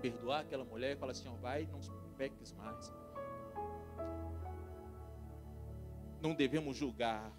Perdoar 0.00 0.40
aquela 0.40 0.64
mulher 0.64 0.96
e 0.96 0.96
falar 0.96 1.12
assim: 1.12 1.28
vai, 1.40 1.66
não 1.66 1.80
peques 2.16 2.52
mais. 2.52 2.92
Não 6.26 6.34
devemos 6.34 6.76
julgar, 6.76 7.30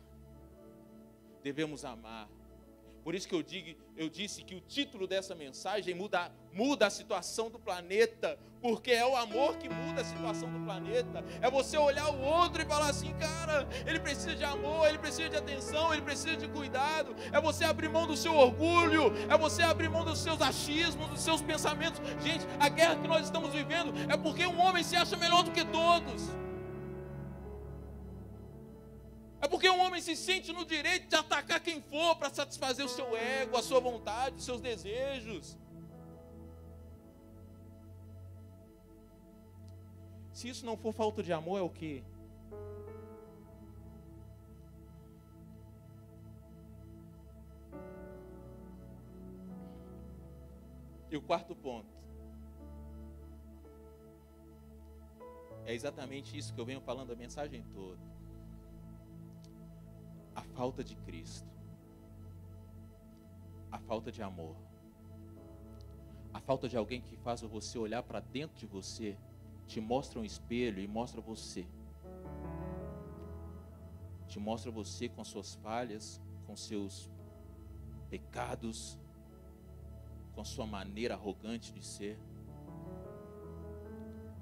devemos 1.43 1.84
amar. 1.84 2.30
Por 3.04 3.13
isso 3.13 3.28
que 3.28 3.36
eu, 3.36 3.43
digo, 3.43 3.78
eu 3.97 4.08
disse 4.08 4.45
que 4.45 4.56
o 4.56 4.62
título 4.62 5.06
dessa 5.06 5.36
mensagem 5.36 5.93
muda, 5.93 6.32
muda 6.54 6.88
a 6.88 6.89
situação 6.89 7.50
do 7.50 7.60
planeta, 7.60 8.39
porque 8.62 8.91
é 8.91 9.06
o 9.06 9.17
amor 9.17 9.58
que 9.58 9.67
muda 9.67 10.00
a 10.00 10.06
situação 10.06 10.50
do 10.50 10.63
planeta. 10.63 11.21
É 11.41 11.52
você 11.52 11.78
olhar 11.78 12.10
o 12.10 12.21
outro 12.21 12.62
e 12.62 12.65
falar 12.65 12.88
assim, 12.88 13.13
cara, 13.15 13.67
ele 13.86 14.00
precisa 14.00 14.34
de 14.38 14.45
amor, 14.45 14.88
ele 14.88 15.00
precisa 15.00 15.28
de 15.28 15.36
atenção, 15.36 15.93
ele 15.93 16.04
precisa 16.04 16.38
de 16.38 16.47
cuidado. 16.47 17.13
É 17.34 17.41
você 17.41 17.65
abrir 17.65 17.89
mão 17.89 18.08
do 18.08 18.15
seu 18.15 18.34
orgulho, 18.34 19.12
é 19.30 19.38
você 19.38 19.63
abrir 19.63 19.89
mão 19.89 20.06
dos 20.06 20.19
seus 20.19 20.41
achismos, 20.41 21.10
dos 21.10 21.19
seus 21.19 21.41
pensamentos. 21.41 22.00
Gente, 22.21 22.45
a 22.58 22.69
guerra 22.69 22.95
que 22.95 23.08
nós 23.10 23.26
estamos 23.26 23.52
vivendo 23.52 23.93
é 24.10 24.15
porque 24.15 24.47
um 24.47 24.62
homem 24.62 24.82
se 24.82 24.95
acha 24.95 25.17
melhor 25.17 25.43
do 25.43 25.52
que 25.52 25.65
todos. 25.65 26.47
É 29.48 29.50
porque 29.50 29.70
um 29.70 29.80
homem 29.80 30.02
se 30.02 30.14
sente 30.14 30.52
no 30.52 30.66
direito 30.66 31.08
de 31.08 31.16
atacar 31.16 31.62
quem 31.62 31.82
for 31.82 32.18
para 32.18 32.30
satisfazer 32.30 32.86
o 32.86 32.90
seu 32.90 33.16
ego, 33.16 33.56
a 33.56 33.64
sua 33.64 33.80
vontade, 33.80 34.36
os 34.36 34.44
seus 34.44 34.60
desejos. 34.60 35.58
Se 40.34 40.50
isso 40.50 40.66
não 40.66 40.76
for 40.76 40.92
falta 40.92 41.24
de 41.24 41.32
amor, 41.32 41.60
é 41.60 41.62
o 41.62 41.70
que? 41.70 42.04
E 51.10 51.16
o 51.16 51.22
quarto 51.22 51.56
ponto. 51.56 51.88
É 55.64 55.74
exatamente 55.74 56.38
isso 56.38 56.54
que 56.54 56.60
eu 56.60 56.66
venho 56.66 56.82
falando 56.82 57.14
a 57.14 57.16
mensagem 57.16 57.64
toda 57.74 58.16
falta 60.58 60.84
de 60.84 60.96
Cristo, 60.96 61.48
a 63.72 63.78
falta 63.78 64.12
de 64.12 64.24
amor, 64.24 64.56
a 66.34 66.39
falta 66.39 66.67
de 66.67 66.76
alguém 66.76 67.00
que 67.00 67.15
faz 67.15 67.41
você 67.41 67.78
olhar 67.78 68.02
para 68.02 68.20
dentro 68.20 68.58
de 68.58 68.65
você, 68.65 69.15
te 69.67 69.80
mostra 69.80 70.20
um 70.20 70.26
espelho 70.26 70.80
e 70.82 70.88
mostra 70.88 71.22
você. 71.22 71.67
Te 74.28 74.39
mostra 74.39 74.72
você 74.72 75.08
com 75.08 75.24
suas 75.24 75.54
falhas, 75.56 76.20
com 76.48 76.56
seus 76.56 77.08
pecados, 78.10 78.98
com 80.34 80.43
sua 80.43 80.65
maneira 80.65 81.13
arrogante 81.13 81.72
de 81.72 81.86
ser. 81.86 82.17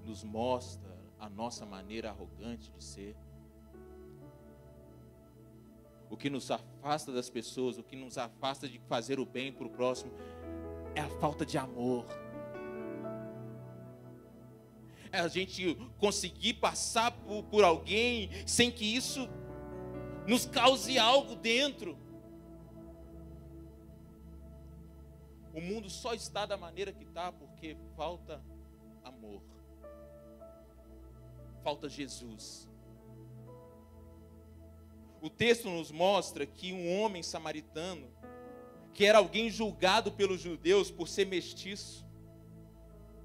Nos 0.06 0.24
mostra 0.24 0.96
a 1.20 1.28
nossa 1.30 1.66
maneira 1.66 2.10
arrogante 2.10 2.72
de 2.72 2.82
ser 2.82 3.18
o 6.10 6.18
que 6.18 6.30
nos 6.30 6.52
afasta 6.52 7.12
das 7.12 7.30
pessoas, 7.30 7.78
o 7.78 7.84
que 7.84 7.96
nos 7.96 8.18
afasta 8.18 8.68
de 8.68 8.80
fazer 8.80 9.20
o 9.20 9.26
bem 9.26 9.52
para 9.52 9.66
o 9.66 9.70
próximo, 9.70 10.12
é 10.94 11.02
a 11.02 11.10
falta 11.20 11.46
de 11.46 11.58
amor. 11.58 12.06
É 15.12 15.20
a 15.20 15.28
gente 15.28 15.76
conseguir 15.98 16.56
passar 16.56 17.12
por, 17.12 17.44
por 17.44 17.64
alguém 17.64 18.30
sem 18.46 18.72
que 18.72 18.86
isso 18.86 19.30
nos 20.28 20.46
cause 20.46 20.98
algo 20.98 21.36
dentro. 21.36 21.98
O 25.54 25.62
mundo 25.62 25.90
só 25.90 26.14
está 26.14 26.46
da 26.46 26.58
maneira 26.58 26.92
que 26.92 27.04
está 27.04 27.32
porque 27.32 27.78
falta 27.96 28.44
amor, 29.04 29.42
falta 31.64 31.88
Jesus. 31.88 32.68
O 35.26 35.30
texto 35.32 35.68
nos 35.72 35.90
mostra 35.90 36.46
que 36.46 36.72
um 36.72 37.02
homem 37.02 37.24
samaritano, 37.24 38.08
que 38.94 39.04
era 39.04 39.18
alguém 39.18 39.50
julgado 39.50 40.12
pelos 40.12 40.40
judeus 40.40 40.92
por 40.92 41.08
ser 41.08 41.26
mestiço, 41.26 42.06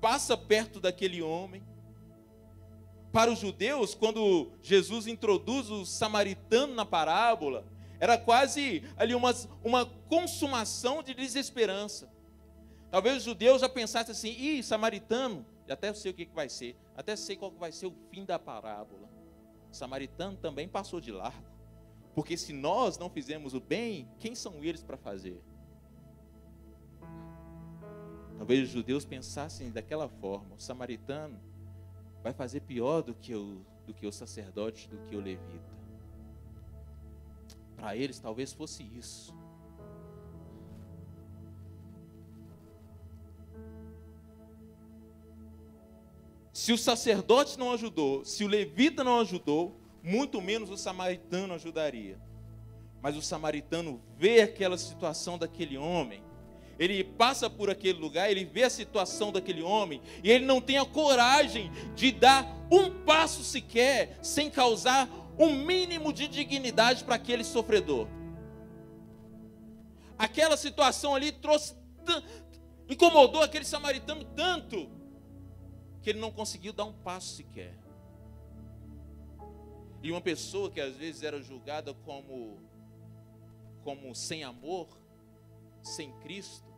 passa 0.00 0.34
perto 0.34 0.80
daquele 0.80 1.20
homem. 1.20 1.62
Para 3.12 3.30
os 3.30 3.38
judeus, 3.38 3.94
quando 3.94 4.50
Jesus 4.62 5.06
introduz 5.06 5.68
o 5.68 5.84
samaritano 5.84 6.74
na 6.74 6.86
parábola, 6.86 7.66
era 8.00 8.16
quase 8.16 8.82
ali 8.96 9.14
uma, 9.14 9.34
uma 9.62 9.84
consumação 9.84 11.02
de 11.02 11.12
desesperança. 11.12 12.10
Talvez 12.90 13.18
os 13.18 13.24
judeus 13.24 13.60
já 13.60 13.68
pensassem 13.68 14.12
assim: 14.12 14.30
ih, 14.30 14.62
samaritano, 14.62 15.44
até 15.68 15.92
sei 15.92 16.12
o 16.12 16.14
que 16.14 16.24
vai 16.24 16.48
ser, 16.48 16.74
até 16.96 17.14
sei 17.14 17.36
qual 17.36 17.50
vai 17.50 17.72
ser 17.72 17.88
o 17.88 17.94
fim 18.10 18.24
da 18.24 18.38
parábola. 18.38 19.06
O 19.70 19.74
samaritano 19.76 20.38
também 20.38 20.66
passou 20.66 20.98
de 20.98 21.12
largo. 21.12 21.59
Porque 22.14 22.36
se 22.36 22.52
nós 22.52 22.98
não 22.98 23.08
fizermos 23.08 23.54
o 23.54 23.60
bem, 23.60 24.08
quem 24.18 24.34
são 24.34 24.64
eles 24.64 24.82
para 24.82 24.96
fazer? 24.96 25.40
Talvez 28.36 28.64
os 28.64 28.70
judeus 28.70 29.04
pensassem 29.04 29.70
daquela 29.70 30.08
forma: 30.08 30.54
o 30.56 30.60
samaritano 30.60 31.38
vai 32.22 32.32
fazer 32.32 32.60
pior 32.60 33.02
do 33.02 33.14
que 33.14 33.34
o, 33.34 33.64
do 33.86 33.94
que 33.94 34.06
o 34.06 34.12
sacerdote, 34.12 34.88
do 34.88 34.98
que 35.08 35.14
o 35.14 35.20
levita. 35.20 35.80
Para 37.76 37.96
eles, 37.96 38.18
talvez 38.18 38.52
fosse 38.52 38.82
isso. 38.82 39.34
Se 46.52 46.74
o 46.74 46.78
sacerdote 46.78 47.58
não 47.58 47.72
ajudou, 47.72 48.22
se 48.22 48.44
o 48.44 48.48
levita 48.48 49.02
não 49.02 49.20
ajudou, 49.20 49.79
muito 50.02 50.40
menos 50.40 50.70
o 50.70 50.76
samaritano 50.76 51.54
ajudaria. 51.54 52.18
Mas 53.02 53.16
o 53.16 53.22
samaritano 53.22 54.00
vê 54.18 54.42
aquela 54.42 54.76
situação 54.76 55.38
daquele 55.38 55.76
homem, 55.76 56.22
ele 56.78 57.04
passa 57.04 57.50
por 57.50 57.68
aquele 57.68 57.98
lugar, 57.98 58.30
ele 58.30 58.44
vê 58.44 58.62
a 58.62 58.70
situação 58.70 59.30
daquele 59.30 59.62
homem, 59.62 60.00
e 60.24 60.30
ele 60.30 60.46
não 60.46 60.62
tem 60.62 60.78
a 60.78 60.84
coragem 60.86 61.70
de 61.94 62.10
dar 62.10 62.46
um 62.70 63.04
passo 63.04 63.44
sequer 63.44 64.18
sem 64.22 64.50
causar 64.50 65.06
um 65.38 65.64
mínimo 65.64 66.10
de 66.10 66.26
dignidade 66.26 67.04
para 67.04 67.16
aquele 67.16 67.44
sofredor. 67.44 68.08
Aquela 70.18 70.56
situação 70.56 71.14
ali 71.14 71.32
trouxe, 71.32 71.74
incomodou 72.88 73.42
aquele 73.42 73.64
samaritano 73.64 74.24
tanto, 74.24 74.88
que 76.02 76.10
ele 76.10 76.18
não 76.18 76.30
conseguiu 76.30 76.72
dar 76.72 76.84
um 76.84 76.92
passo 76.92 77.36
sequer. 77.36 77.74
E 80.02 80.10
uma 80.10 80.20
pessoa 80.20 80.70
que 80.70 80.80
às 80.80 80.96
vezes 80.96 81.22
era 81.22 81.42
julgada 81.42 81.92
como, 81.92 82.58
como 83.82 84.14
sem 84.14 84.44
amor, 84.44 84.88
sem 85.82 86.12
Cristo, 86.20 86.68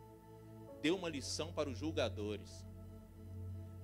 deu 0.81 0.97
uma 0.97 1.09
lição 1.09 1.53
para 1.53 1.69
os 1.69 1.77
julgadores, 1.77 2.65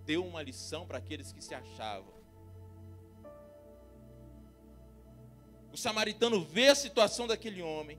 deu 0.05 0.25
uma 0.25 0.41
lição 0.41 0.85
para 0.85 0.97
aqueles 0.97 1.31
que 1.31 1.41
se 1.41 1.55
achavam. 1.55 2.13
O 5.71 5.77
samaritano 5.77 6.43
vê 6.43 6.67
a 6.67 6.75
situação 6.75 7.27
daquele 7.27 7.61
homem, 7.61 7.97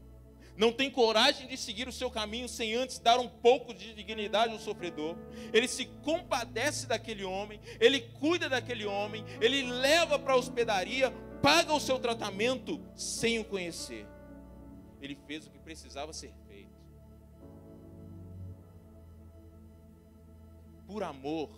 não 0.61 0.71
tem 0.71 0.91
coragem 0.91 1.47
de 1.47 1.57
seguir 1.57 1.89
o 1.89 1.93
seu 1.93 2.11
caminho 2.11 2.47
sem 2.47 2.75
antes 2.75 2.99
dar 2.99 3.19
um 3.19 3.29
pouco 3.29 3.73
de 3.73 3.95
dignidade 3.95 4.53
ao 4.53 4.59
sofredor. 4.59 5.17
Ele 5.55 5.67
se 5.67 5.87
compadece 6.05 6.87
daquele 6.87 7.25
homem, 7.25 7.59
ele 7.81 8.01
cuida 8.21 8.47
daquele 8.47 8.85
homem, 8.85 9.25
ele 9.41 9.63
leva 9.63 10.19
para 10.19 10.35
a 10.35 10.37
hospedaria, 10.37 11.11
paga 11.43 11.73
o 11.73 11.81
seu 11.81 11.99
tratamento 11.99 12.81
sem 12.95 13.39
o 13.39 13.45
conhecer. 13.45 14.07
Ele 15.01 15.15
fez 15.27 15.47
o 15.47 15.51
que 15.51 15.59
precisava 15.59 16.13
ser 16.13 16.33
feito. 16.47 16.71
Por 20.87 21.03
amor, 21.03 21.49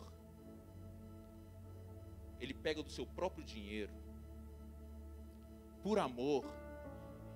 ele 2.41 2.55
pega 2.55 2.83
do 2.83 2.91
seu 2.91 3.07
próprio 3.07 3.45
dinheiro. 3.45 3.93
Por 5.83 5.99
amor, 5.99 6.45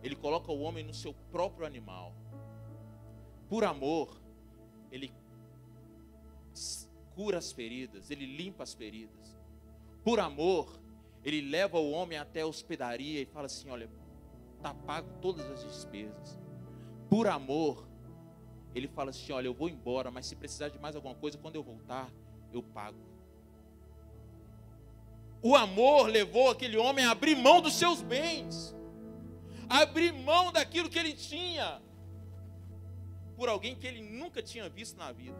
ele 0.03 0.15
coloca 0.15 0.53
o 0.53 0.61
homem 0.61 0.85
no 0.85 0.95
seu 0.95 1.15
próprio 1.33 1.67
animal. 1.67 2.13
Por 3.49 3.65
amor, 3.65 4.21
ele 4.91 5.13
cura 7.15 7.39
as 7.39 7.51
feridas, 7.51 8.11
ele 8.11 8.27
limpa 8.27 8.63
as 8.63 8.75
feridas. 8.75 9.37
Por 10.05 10.21
amor, 10.21 10.79
ele 11.27 11.41
leva 11.41 11.77
o 11.77 11.91
homem 11.91 12.17
até 12.17 12.43
a 12.43 12.47
hospedaria 12.47 13.21
e 13.21 13.27
fala 13.27 13.47
assim: 13.47 13.69
olha, 13.69 13.91
está 14.57 14.73
pago 14.73 15.09
todas 15.21 15.45
as 15.51 15.65
despesas. 15.65 16.39
Por 17.11 17.27
amor, 17.27 17.85
ele 18.73 18.87
fala 18.87 19.11
assim: 19.11 19.33
olha, 19.33 19.49
eu 19.49 19.55
vou 19.55 19.69
embora, 19.69 20.09
mas 20.09 20.27
se 20.27 20.37
precisar 20.37 20.69
de 20.69 20.79
mais 20.79 20.95
alguma 20.95 21.17
coisa, 21.17 21.37
quando 21.37 21.57
eu 21.57 21.65
voltar, 21.65 22.09
eu 22.53 22.63
pago. 22.63 22.97
O 25.43 25.57
amor 25.57 26.07
levou 26.07 26.49
aquele 26.49 26.77
homem 26.77 27.05
a 27.05 27.11
abrir 27.11 27.35
mão 27.35 27.61
dos 27.61 27.75
seus 27.75 28.01
bens, 28.01 28.73
a 29.69 29.81
abrir 29.81 30.13
mão 30.13 30.53
daquilo 30.53 30.89
que 30.89 30.99
ele 30.99 31.13
tinha, 31.13 31.83
por 33.37 33.49
alguém 33.49 33.75
que 33.75 33.87
ele 33.87 34.01
nunca 34.01 34.41
tinha 34.41 34.69
visto 34.69 34.97
na 34.97 35.11
vida. 35.11 35.37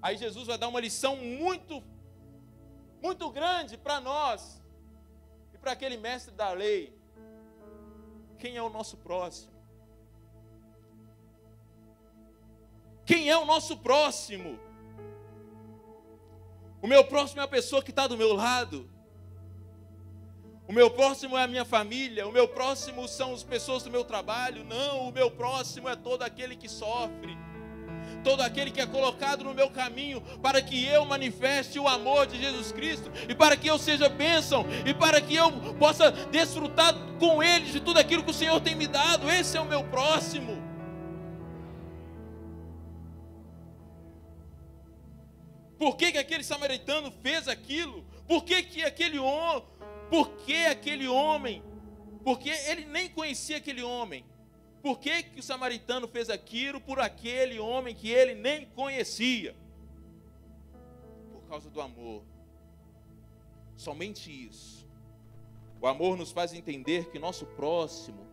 Aí 0.00 0.16
Jesus 0.16 0.46
vai 0.46 0.56
dar 0.56 0.68
uma 0.68 0.80
lição 0.80 1.14
muito, 1.16 1.82
muito 3.06 3.30
grande 3.30 3.76
para 3.78 4.00
nós 4.00 4.60
e 5.54 5.58
para 5.58 5.72
aquele 5.72 5.96
mestre 5.96 6.34
da 6.34 6.50
lei. 6.50 6.92
Quem 8.36 8.56
é 8.56 8.62
o 8.62 8.68
nosso 8.68 8.96
próximo? 8.96 9.52
Quem 13.04 13.30
é 13.30 13.36
o 13.38 13.44
nosso 13.44 13.76
próximo? 13.78 14.58
O 16.82 16.88
meu 16.88 17.04
próximo 17.04 17.40
é 17.40 17.44
a 17.44 17.48
pessoa 17.48 17.80
que 17.80 17.90
está 17.90 18.08
do 18.08 18.16
meu 18.16 18.32
lado. 18.32 18.90
O 20.66 20.72
meu 20.72 20.90
próximo 20.90 21.38
é 21.38 21.44
a 21.44 21.46
minha 21.46 21.64
família. 21.64 22.26
O 22.26 22.32
meu 22.32 22.48
próximo 22.48 23.06
são 23.06 23.32
as 23.32 23.44
pessoas 23.44 23.84
do 23.84 23.90
meu 23.90 24.04
trabalho. 24.04 24.64
Não, 24.64 25.08
o 25.08 25.12
meu 25.12 25.30
próximo 25.30 25.88
é 25.88 25.94
todo 25.94 26.22
aquele 26.22 26.56
que 26.56 26.68
sofre. 26.68 27.38
Todo 28.26 28.40
aquele 28.40 28.72
que 28.72 28.80
é 28.80 28.86
colocado 28.86 29.44
no 29.44 29.54
meu 29.54 29.70
caminho 29.70 30.20
para 30.42 30.60
que 30.60 30.84
eu 30.84 31.04
manifeste 31.04 31.78
o 31.78 31.86
amor 31.86 32.26
de 32.26 32.36
Jesus 32.40 32.72
Cristo 32.72 33.08
e 33.28 33.36
para 33.36 33.56
que 33.56 33.68
eu 33.68 33.78
seja 33.78 34.08
bênção 34.08 34.66
e 34.84 34.92
para 34.92 35.20
que 35.20 35.36
eu 35.36 35.52
possa 35.78 36.10
desfrutar 36.10 36.92
com 37.20 37.40
Ele 37.40 37.66
de 37.66 37.78
tudo 37.78 38.00
aquilo 38.00 38.24
que 38.24 38.32
o 38.32 38.34
Senhor 38.34 38.60
tem 38.60 38.74
me 38.74 38.88
dado. 38.88 39.30
Esse 39.30 39.56
é 39.56 39.60
o 39.60 39.64
meu 39.64 39.84
próximo. 39.84 40.60
Por 45.78 45.96
que, 45.96 46.10
que 46.10 46.18
aquele 46.18 46.42
samaritano 46.42 47.12
fez 47.22 47.46
aquilo? 47.46 48.04
Por 48.26 48.42
que, 48.42 48.60
que 48.60 48.82
aquele 48.82 49.20
homem, 49.20 49.62
por 50.10 50.30
que 50.38 50.66
aquele 50.66 51.06
homem? 51.06 51.62
Porque 52.24 52.50
ele 52.50 52.86
nem 52.86 53.08
conhecia 53.08 53.58
aquele 53.58 53.84
homem. 53.84 54.24
Por 54.86 55.00
que, 55.00 55.20
que 55.24 55.40
o 55.40 55.42
samaritano 55.42 56.06
fez 56.06 56.30
aquilo 56.30 56.80
por 56.80 57.00
aquele 57.00 57.58
homem 57.58 57.92
que 57.92 58.08
ele 58.08 58.36
nem 58.36 58.66
conhecia? 58.66 59.56
Por 61.32 61.42
causa 61.48 61.68
do 61.68 61.80
amor. 61.80 62.22
Somente 63.76 64.30
isso. 64.30 64.86
O 65.80 65.88
amor 65.88 66.16
nos 66.16 66.30
faz 66.30 66.52
entender 66.52 67.10
que 67.10 67.18
nosso 67.18 67.46
próximo 67.46 68.24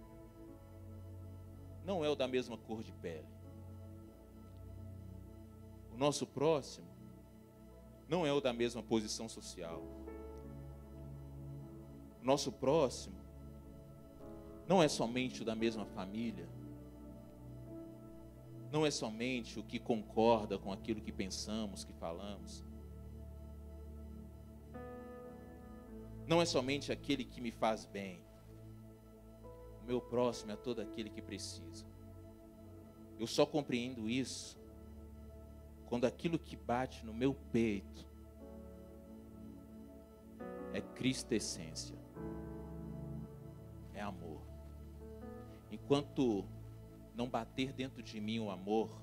não 1.83 2.05
é 2.05 2.09
o 2.09 2.15
da 2.15 2.27
mesma 2.27 2.55
cor 2.55 2.83
de 2.83 2.91
pele. 2.91 3.25
O 5.91 5.97
nosso 5.97 6.27
próximo 6.27 6.87
não 8.07 8.27
é 8.27 8.31
o 8.31 8.39
da 8.39 8.53
mesma 8.53 8.83
posição 8.83 9.27
social. 9.27 9.81
Nosso 12.21 12.51
próximo 12.51 13.22
não 14.73 14.81
é 14.81 14.87
somente 14.87 15.43
o 15.43 15.45
da 15.45 15.53
mesma 15.53 15.85
família. 15.85 16.49
Não 18.71 18.83
é 18.87 18.89
somente 18.89 19.59
o 19.59 19.63
que 19.63 19.77
concorda 19.77 20.57
com 20.57 20.73
aquilo 20.73 20.99
que 20.99 21.11
pensamos, 21.11 21.83
que 21.83 21.93
falamos. 21.93 22.65
Não 26.25 26.41
é 26.41 26.45
somente 26.45 26.91
aquele 26.91 27.23
que 27.23 27.39
me 27.39 27.51
faz 27.51 27.85
bem. 27.85 28.19
O 29.83 29.85
meu 29.85 30.01
próximo 30.01 30.51
é 30.51 30.55
todo 30.55 30.81
aquele 30.81 31.11
que 31.11 31.21
precisa. 31.21 31.85
Eu 33.19 33.27
só 33.27 33.45
compreendo 33.45 34.09
isso 34.09 34.59
quando 35.85 36.05
aquilo 36.05 36.39
que 36.39 36.55
bate 36.55 37.05
no 37.05 37.13
meu 37.13 37.35
peito 37.51 38.07
é 40.73 40.81
Cristo 40.81 41.31
essência, 41.31 41.95
é 43.93 44.01
amor. 44.01 44.52
Enquanto 45.73 46.45
não 47.15 47.27
bater 47.27 47.73
dentro 47.73 48.03
de 48.03 48.21
mim 48.21 48.37
o 48.37 48.51
amor, 48.51 49.01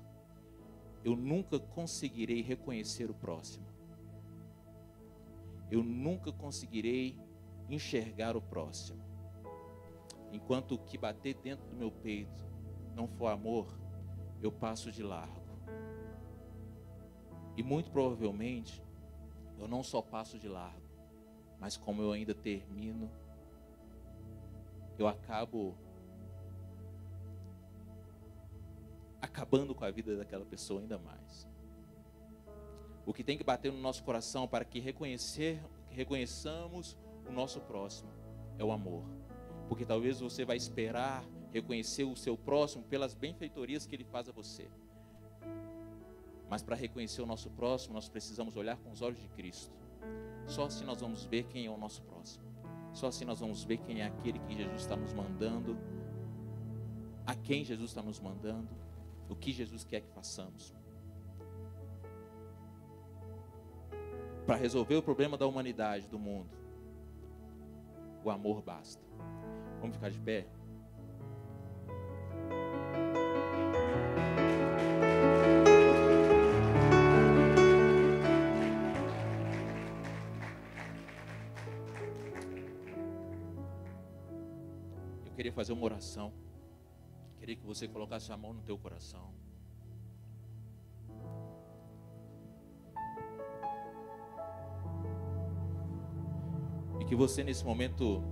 eu 1.03 1.17
nunca 1.17 1.59
conseguirei 1.59 2.41
reconhecer 2.41 3.11
o 3.11 3.13
próximo. 3.13 3.65
Eu 5.69 5.83
nunca 5.83 6.31
conseguirei 6.31 7.19
enxergar 7.69 8.37
o 8.37 8.41
próximo. 8.41 9.03
Enquanto 10.31 10.75
o 10.75 10.77
que 10.77 10.97
bater 10.97 11.35
dentro 11.35 11.67
do 11.67 11.75
meu 11.75 11.91
peito 11.91 12.45
não 12.95 13.05
for 13.05 13.27
amor, 13.27 13.67
eu 14.41 14.49
passo 14.49 14.93
de 14.93 15.03
largo. 15.03 15.41
E 17.57 17.61
muito 17.61 17.91
provavelmente, 17.91 18.81
eu 19.59 19.67
não 19.67 19.83
só 19.83 20.01
passo 20.01 20.39
de 20.39 20.47
largo, 20.47 20.87
mas 21.59 21.75
como 21.75 22.01
eu 22.01 22.13
ainda 22.13 22.33
termino, 22.33 23.11
eu 24.97 25.05
acabo 25.05 25.75
acabando 29.21 29.75
com 29.75 29.85
a 29.85 29.91
vida 29.91 30.17
daquela 30.17 30.45
pessoa 30.45 30.81
ainda 30.81 30.97
mais. 30.97 31.47
O 33.05 33.13
que 33.13 33.23
tem 33.23 33.37
que 33.37 33.43
bater 33.43 33.71
no 33.71 33.79
nosso 33.79 34.03
coração 34.03 34.47
para 34.47 34.65
que 34.65 34.79
reconhecer, 34.79 35.61
reconheçamos 35.89 36.97
o 37.27 37.31
nosso 37.31 37.59
próximo 37.61 38.09
é 38.57 38.63
o 38.63 38.71
amor. 38.71 39.03
Porque 39.67 39.85
talvez 39.85 40.19
você 40.19 40.43
vai 40.45 40.57
esperar 40.57 41.23
reconhecer 41.51 42.03
o 42.03 42.15
seu 42.15 42.37
próximo 42.37 42.83
pelas 42.83 43.13
benfeitorias 43.13 43.85
que 43.85 43.95
ele 43.95 44.03
faz 44.03 44.29
a 44.29 44.31
você. 44.31 44.69
Mas 46.49 46.61
para 46.61 46.75
reconhecer 46.75 47.21
o 47.21 47.25
nosso 47.25 47.49
próximo, 47.49 47.93
nós 47.93 48.09
precisamos 48.09 48.55
olhar 48.55 48.77
com 48.77 48.91
os 48.91 49.01
olhos 49.01 49.19
de 49.19 49.27
Cristo. 49.29 49.73
Só 50.45 50.65
assim 50.65 50.83
nós 50.83 50.99
vamos 50.99 51.25
ver 51.25 51.43
quem 51.43 51.65
é 51.65 51.69
o 51.69 51.77
nosso 51.77 52.01
próximo. 52.03 52.43
Só 52.93 53.07
assim 53.07 53.23
nós 53.23 53.39
vamos 53.39 53.63
ver 53.63 53.77
quem 53.77 54.01
é 54.01 54.05
aquele 54.05 54.39
que 54.39 54.55
Jesus 54.55 54.81
está 54.81 54.95
nos 54.95 55.13
mandando, 55.13 55.77
a 57.25 57.35
quem 57.35 57.63
Jesus 57.63 57.91
está 57.91 58.01
nos 58.01 58.19
mandando, 58.19 58.69
o 59.31 59.35
que 59.35 59.53
Jesus 59.53 59.85
quer 59.85 60.01
que 60.01 60.09
façamos. 60.09 60.75
Para 64.45 64.57
resolver 64.57 64.95
o 64.95 65.01
problema 65.01 65.37
da 65.37 65.47
humanidade, 65.47 66.07
do 66.07 66.19
mundo, 66.19 66.49
o 68.23 68.29
amor 68.29 68.61
basta. 68.61 69.01
Vamos 69.79 69.95
ficar 69.95 70.09
de 70.09 70.19
pé? 70.19 70.47
queria 85.35 85.51
fazer 85.51 85.73
uma 85.73 85.83
oração. 85.83 86.31
Queria 87.41 87.55
que 87.55 87.65
você 87.65 87.87
colocasse 87.87 88.31
a 88.31 88.37
mão 88.37 88.53
no 88.53 88.61
teu 88.61 88.77
coração. 88.77 89.33
E 96.99 97.05
que 97.05 97.15
você 97.15 97.43
nesse 97.43 97.65
momento 97.65 98.23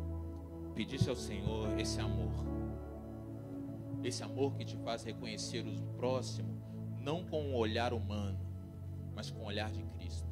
pedisse 0.75 1.09
ao 1.09 1.15
Senhor 1.15 1.79
esse 1.79 1.99
amor. 1.99 2.31
Esse 4.03 4.21
amor 4.21 4.53
que 4.53 4.63
te 4.63 4.77
faz 4.77 5.03
reconhecer 5.03 5.65
o 5.65 5.75
próximo, 5.97 6.61
não 6.99 7.25
com 7.25 7.41
um 7.41 7.55
olhar 7.55 7.93
humano, 7.93 8.39
mas 9.15 9.31
com 9.31 9.39
o 9.39 9.45
olhar 9.45 9.71
de 9.71 9.81
Cristo 9.85 10.29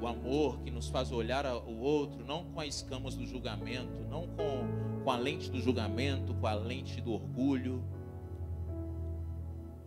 o 0.00 0.06
amor 0.06 0.60
que 0.60 0.70
nos 0.70 0.88
faz 0.88 1.10
olhar 1.10 1.44
o 1.46 1.80
outro, 1.80 2.24
não 2.24 2.44
com 2.44 2.60
as 2.60 2.76
escamas 2.76 3.16
do 3.16 3.26
julgamento, 3.26 4.04
não 4.08 4.28
com, 4.28 4.87
com 5.08 5.12
a 5.12 5.16
lente 5.16 5.50
do 5.50 5.58
julgamento, 5.58 6.34
com 6.34 6.46
a 6.46 6.52
lente 6.52 7.00
do 7.00 7.14
orgulho, 7.14 7.82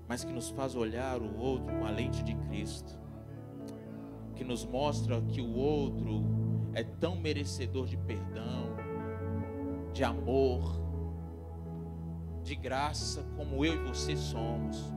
mas 0.07 0.23
que 0.23 0.33
nos 0.33 0.49
faz 0.49 0.73
olhar 0.73 1.21
o 1.21 1.37
outro 1.37 1.77
com 1.77 1.85
a 1.85 1.91
lente 1.91 2.23
de 2.23 2.33
Cristo, 2.33 2.99
que 4.35 4.43
nos 4.43 4.65
mostra 4.65 5.21
que 5.21 5.39
o 5.39 5.53
outro 5.53 6.23
é 6.73 6.83
tão 6.83 7.15
merecedor 7.15 7.85
de 7.85 7.97
perdão, 7.97 8.75
de 9.93 10.03
amor, 10.03 10.81
de 12.41 12.55
graça, 12.55 13.23
como 13.37 13.63
eu 13.63 13.75
e 13.75 13.89
você 13.89 14.17
somos. 14.17 14.91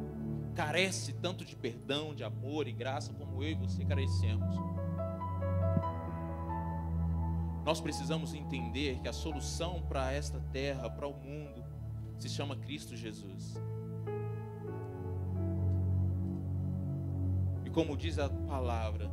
carece 0.55 1.13
tanto 1.13 1.45
de 1.45 1.55
perdão, 1.55 2.15
de 2.15 2.25
amor 2.25 2.67
e 2.67 2.73
graça 2.73 3.13
como 3.13 3.43
eu 3.43 3.51
e 3.51 3.55
você 3.57 3.85
carecemos. 3.85 4.74
Nós 7.65 7.81
precisamos 7.81 8.35
entender 8.35 8.99
que 9.01 9.09
a 9.09 9.13
solução 9.13 9.81
para 9.89 10.13
esta 10.13 10.39
terra, 10.53 10.91
para 10.91 11.09
o 11.09 11.15
mundo, 11.15 11.65
se 12.19 12.29
chama 12.29 12.55
Cristo 12.57 12.95
Jesus. 12.95 13.55
E 17.65 17.71
como 17.71 17.97
diz 17.97 18.19
a 18.19 18.29
palavra, 18.29 19.11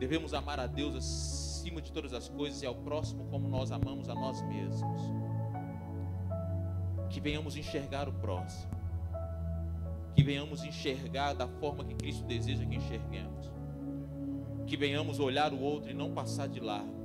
devemos 0.00 0.34
amar 0.34 0.58
a 0.58 0.66
Deus 0.66 0.96
acima 0.96 1.80
de 1.80 1.92
todas 1.92 2.12
as 2.12 2.28
coisas 2.28 2.60
e 2.62 2.66
ao 2.66 2.74
próximo 2.74 3.24
como 3.26 3.48
nós 3.48 3.70
amamos 3.70 4.08
a 4.08 4.14
nós 4.14 4.42
mesmos. 4.42 5.00
Que 7.08 7.20
venhamos 7.20 7.56
enxergar 7.56 8.08
o 8.08 8.12
próximo. 8.12 8.74
Que 10.16 10.24
venhamos 10.24 10.64
enxergar 10.64 11.34
da 11.34 11.46
forma 11.46 11.84
que 11.84 11.94
Cristo 11.94 12.24
deseja 12.24 12.66
que 12.66 12.74
enxerguemos. 12.74 13.48
Que 14.66 14.76
venhamos 14.76 15.20
olhar 15.20 15.52
o 15.52 15.60
outro 15.60 15.88
e 15.88 15.94
não 15.94 16.12
passar 16.12 16.48
de 16.48 16.58
largo 16.58 16.95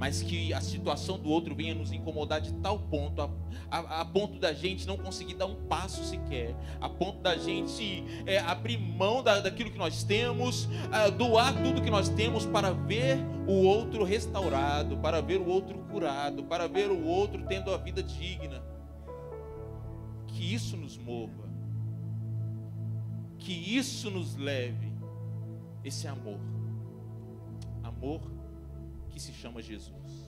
mas 0.00 0.22
que 0.22 0.50
a 0.54 0.62
situação 0.62 1.18
do 1.18 1.28
outro 1.28 1.54
venha 1.54 1.74
nos 1.74 1.92
incomodar 1.92 2.40
de 2.40 2.54
tal 2.54 2.78
ponto, 2.78 3.20
a, 3.20 3.30
a, 3.70 4.00
a 4.00 4.04
ponto 4.06 4.38
da 4.38 4.50
gente 4.52 4.86
não 4.86 4.96
conseguir 4.96 5.34
dar 5.34 5.44
um 5.44 5.66
passo 5.66 6.02
sequer, 6.04 6.56
a 6.80 6.88
ponto 6.88 7.20
da 7.20 7.36
gente 7.36 8.02
é, 8.24 8.38
abrir 8.38 8.78
mão 8.78 9.22
da, 9.22 9.40
daquilo 9.40 9.70
que 9.70 9.76
nós 9.76 10.02
temos, 10.02 10.68
é, 10.90 11.10
doar 11.10 11.62
tudo 11.62 11.82
que 11.82 11.90
nós 11.90 12.08
temos 12.08 12.46
para 12.46 12.72
ver 12.72 13.18
o 13.46 13.62
outro 13.66 14.02
restaurado, 14.02 14.96
para 14.96 15.20
ver 15.20 15.38
o 15.38 15.46
outro 15.46 15.78
curado, 15.90 16.44
para 16.44 16.66
ver 16.66 16.90
o 16.90 17.04
outro 17.04 17.44
tendo 17.46 17.70
a 17.70 17.76
vida 17.76 18.02
digna. 18.02 18.62
Que 20.28 20.54
isso 20.54 20.78
nos 20.78 20.96
mova, 20.96 21.50
que 23.38 23.52
isso 23.52 24.10
nos 24.10 24.34
leve, 24.36 24.90
esse 25.84 26.08
amor, 26.08 26.40
amor 27.82 28.39
que 29.10 29.20
se 29.20 29.32
chama 29.32 29.60
Jesus. 29.60 30.19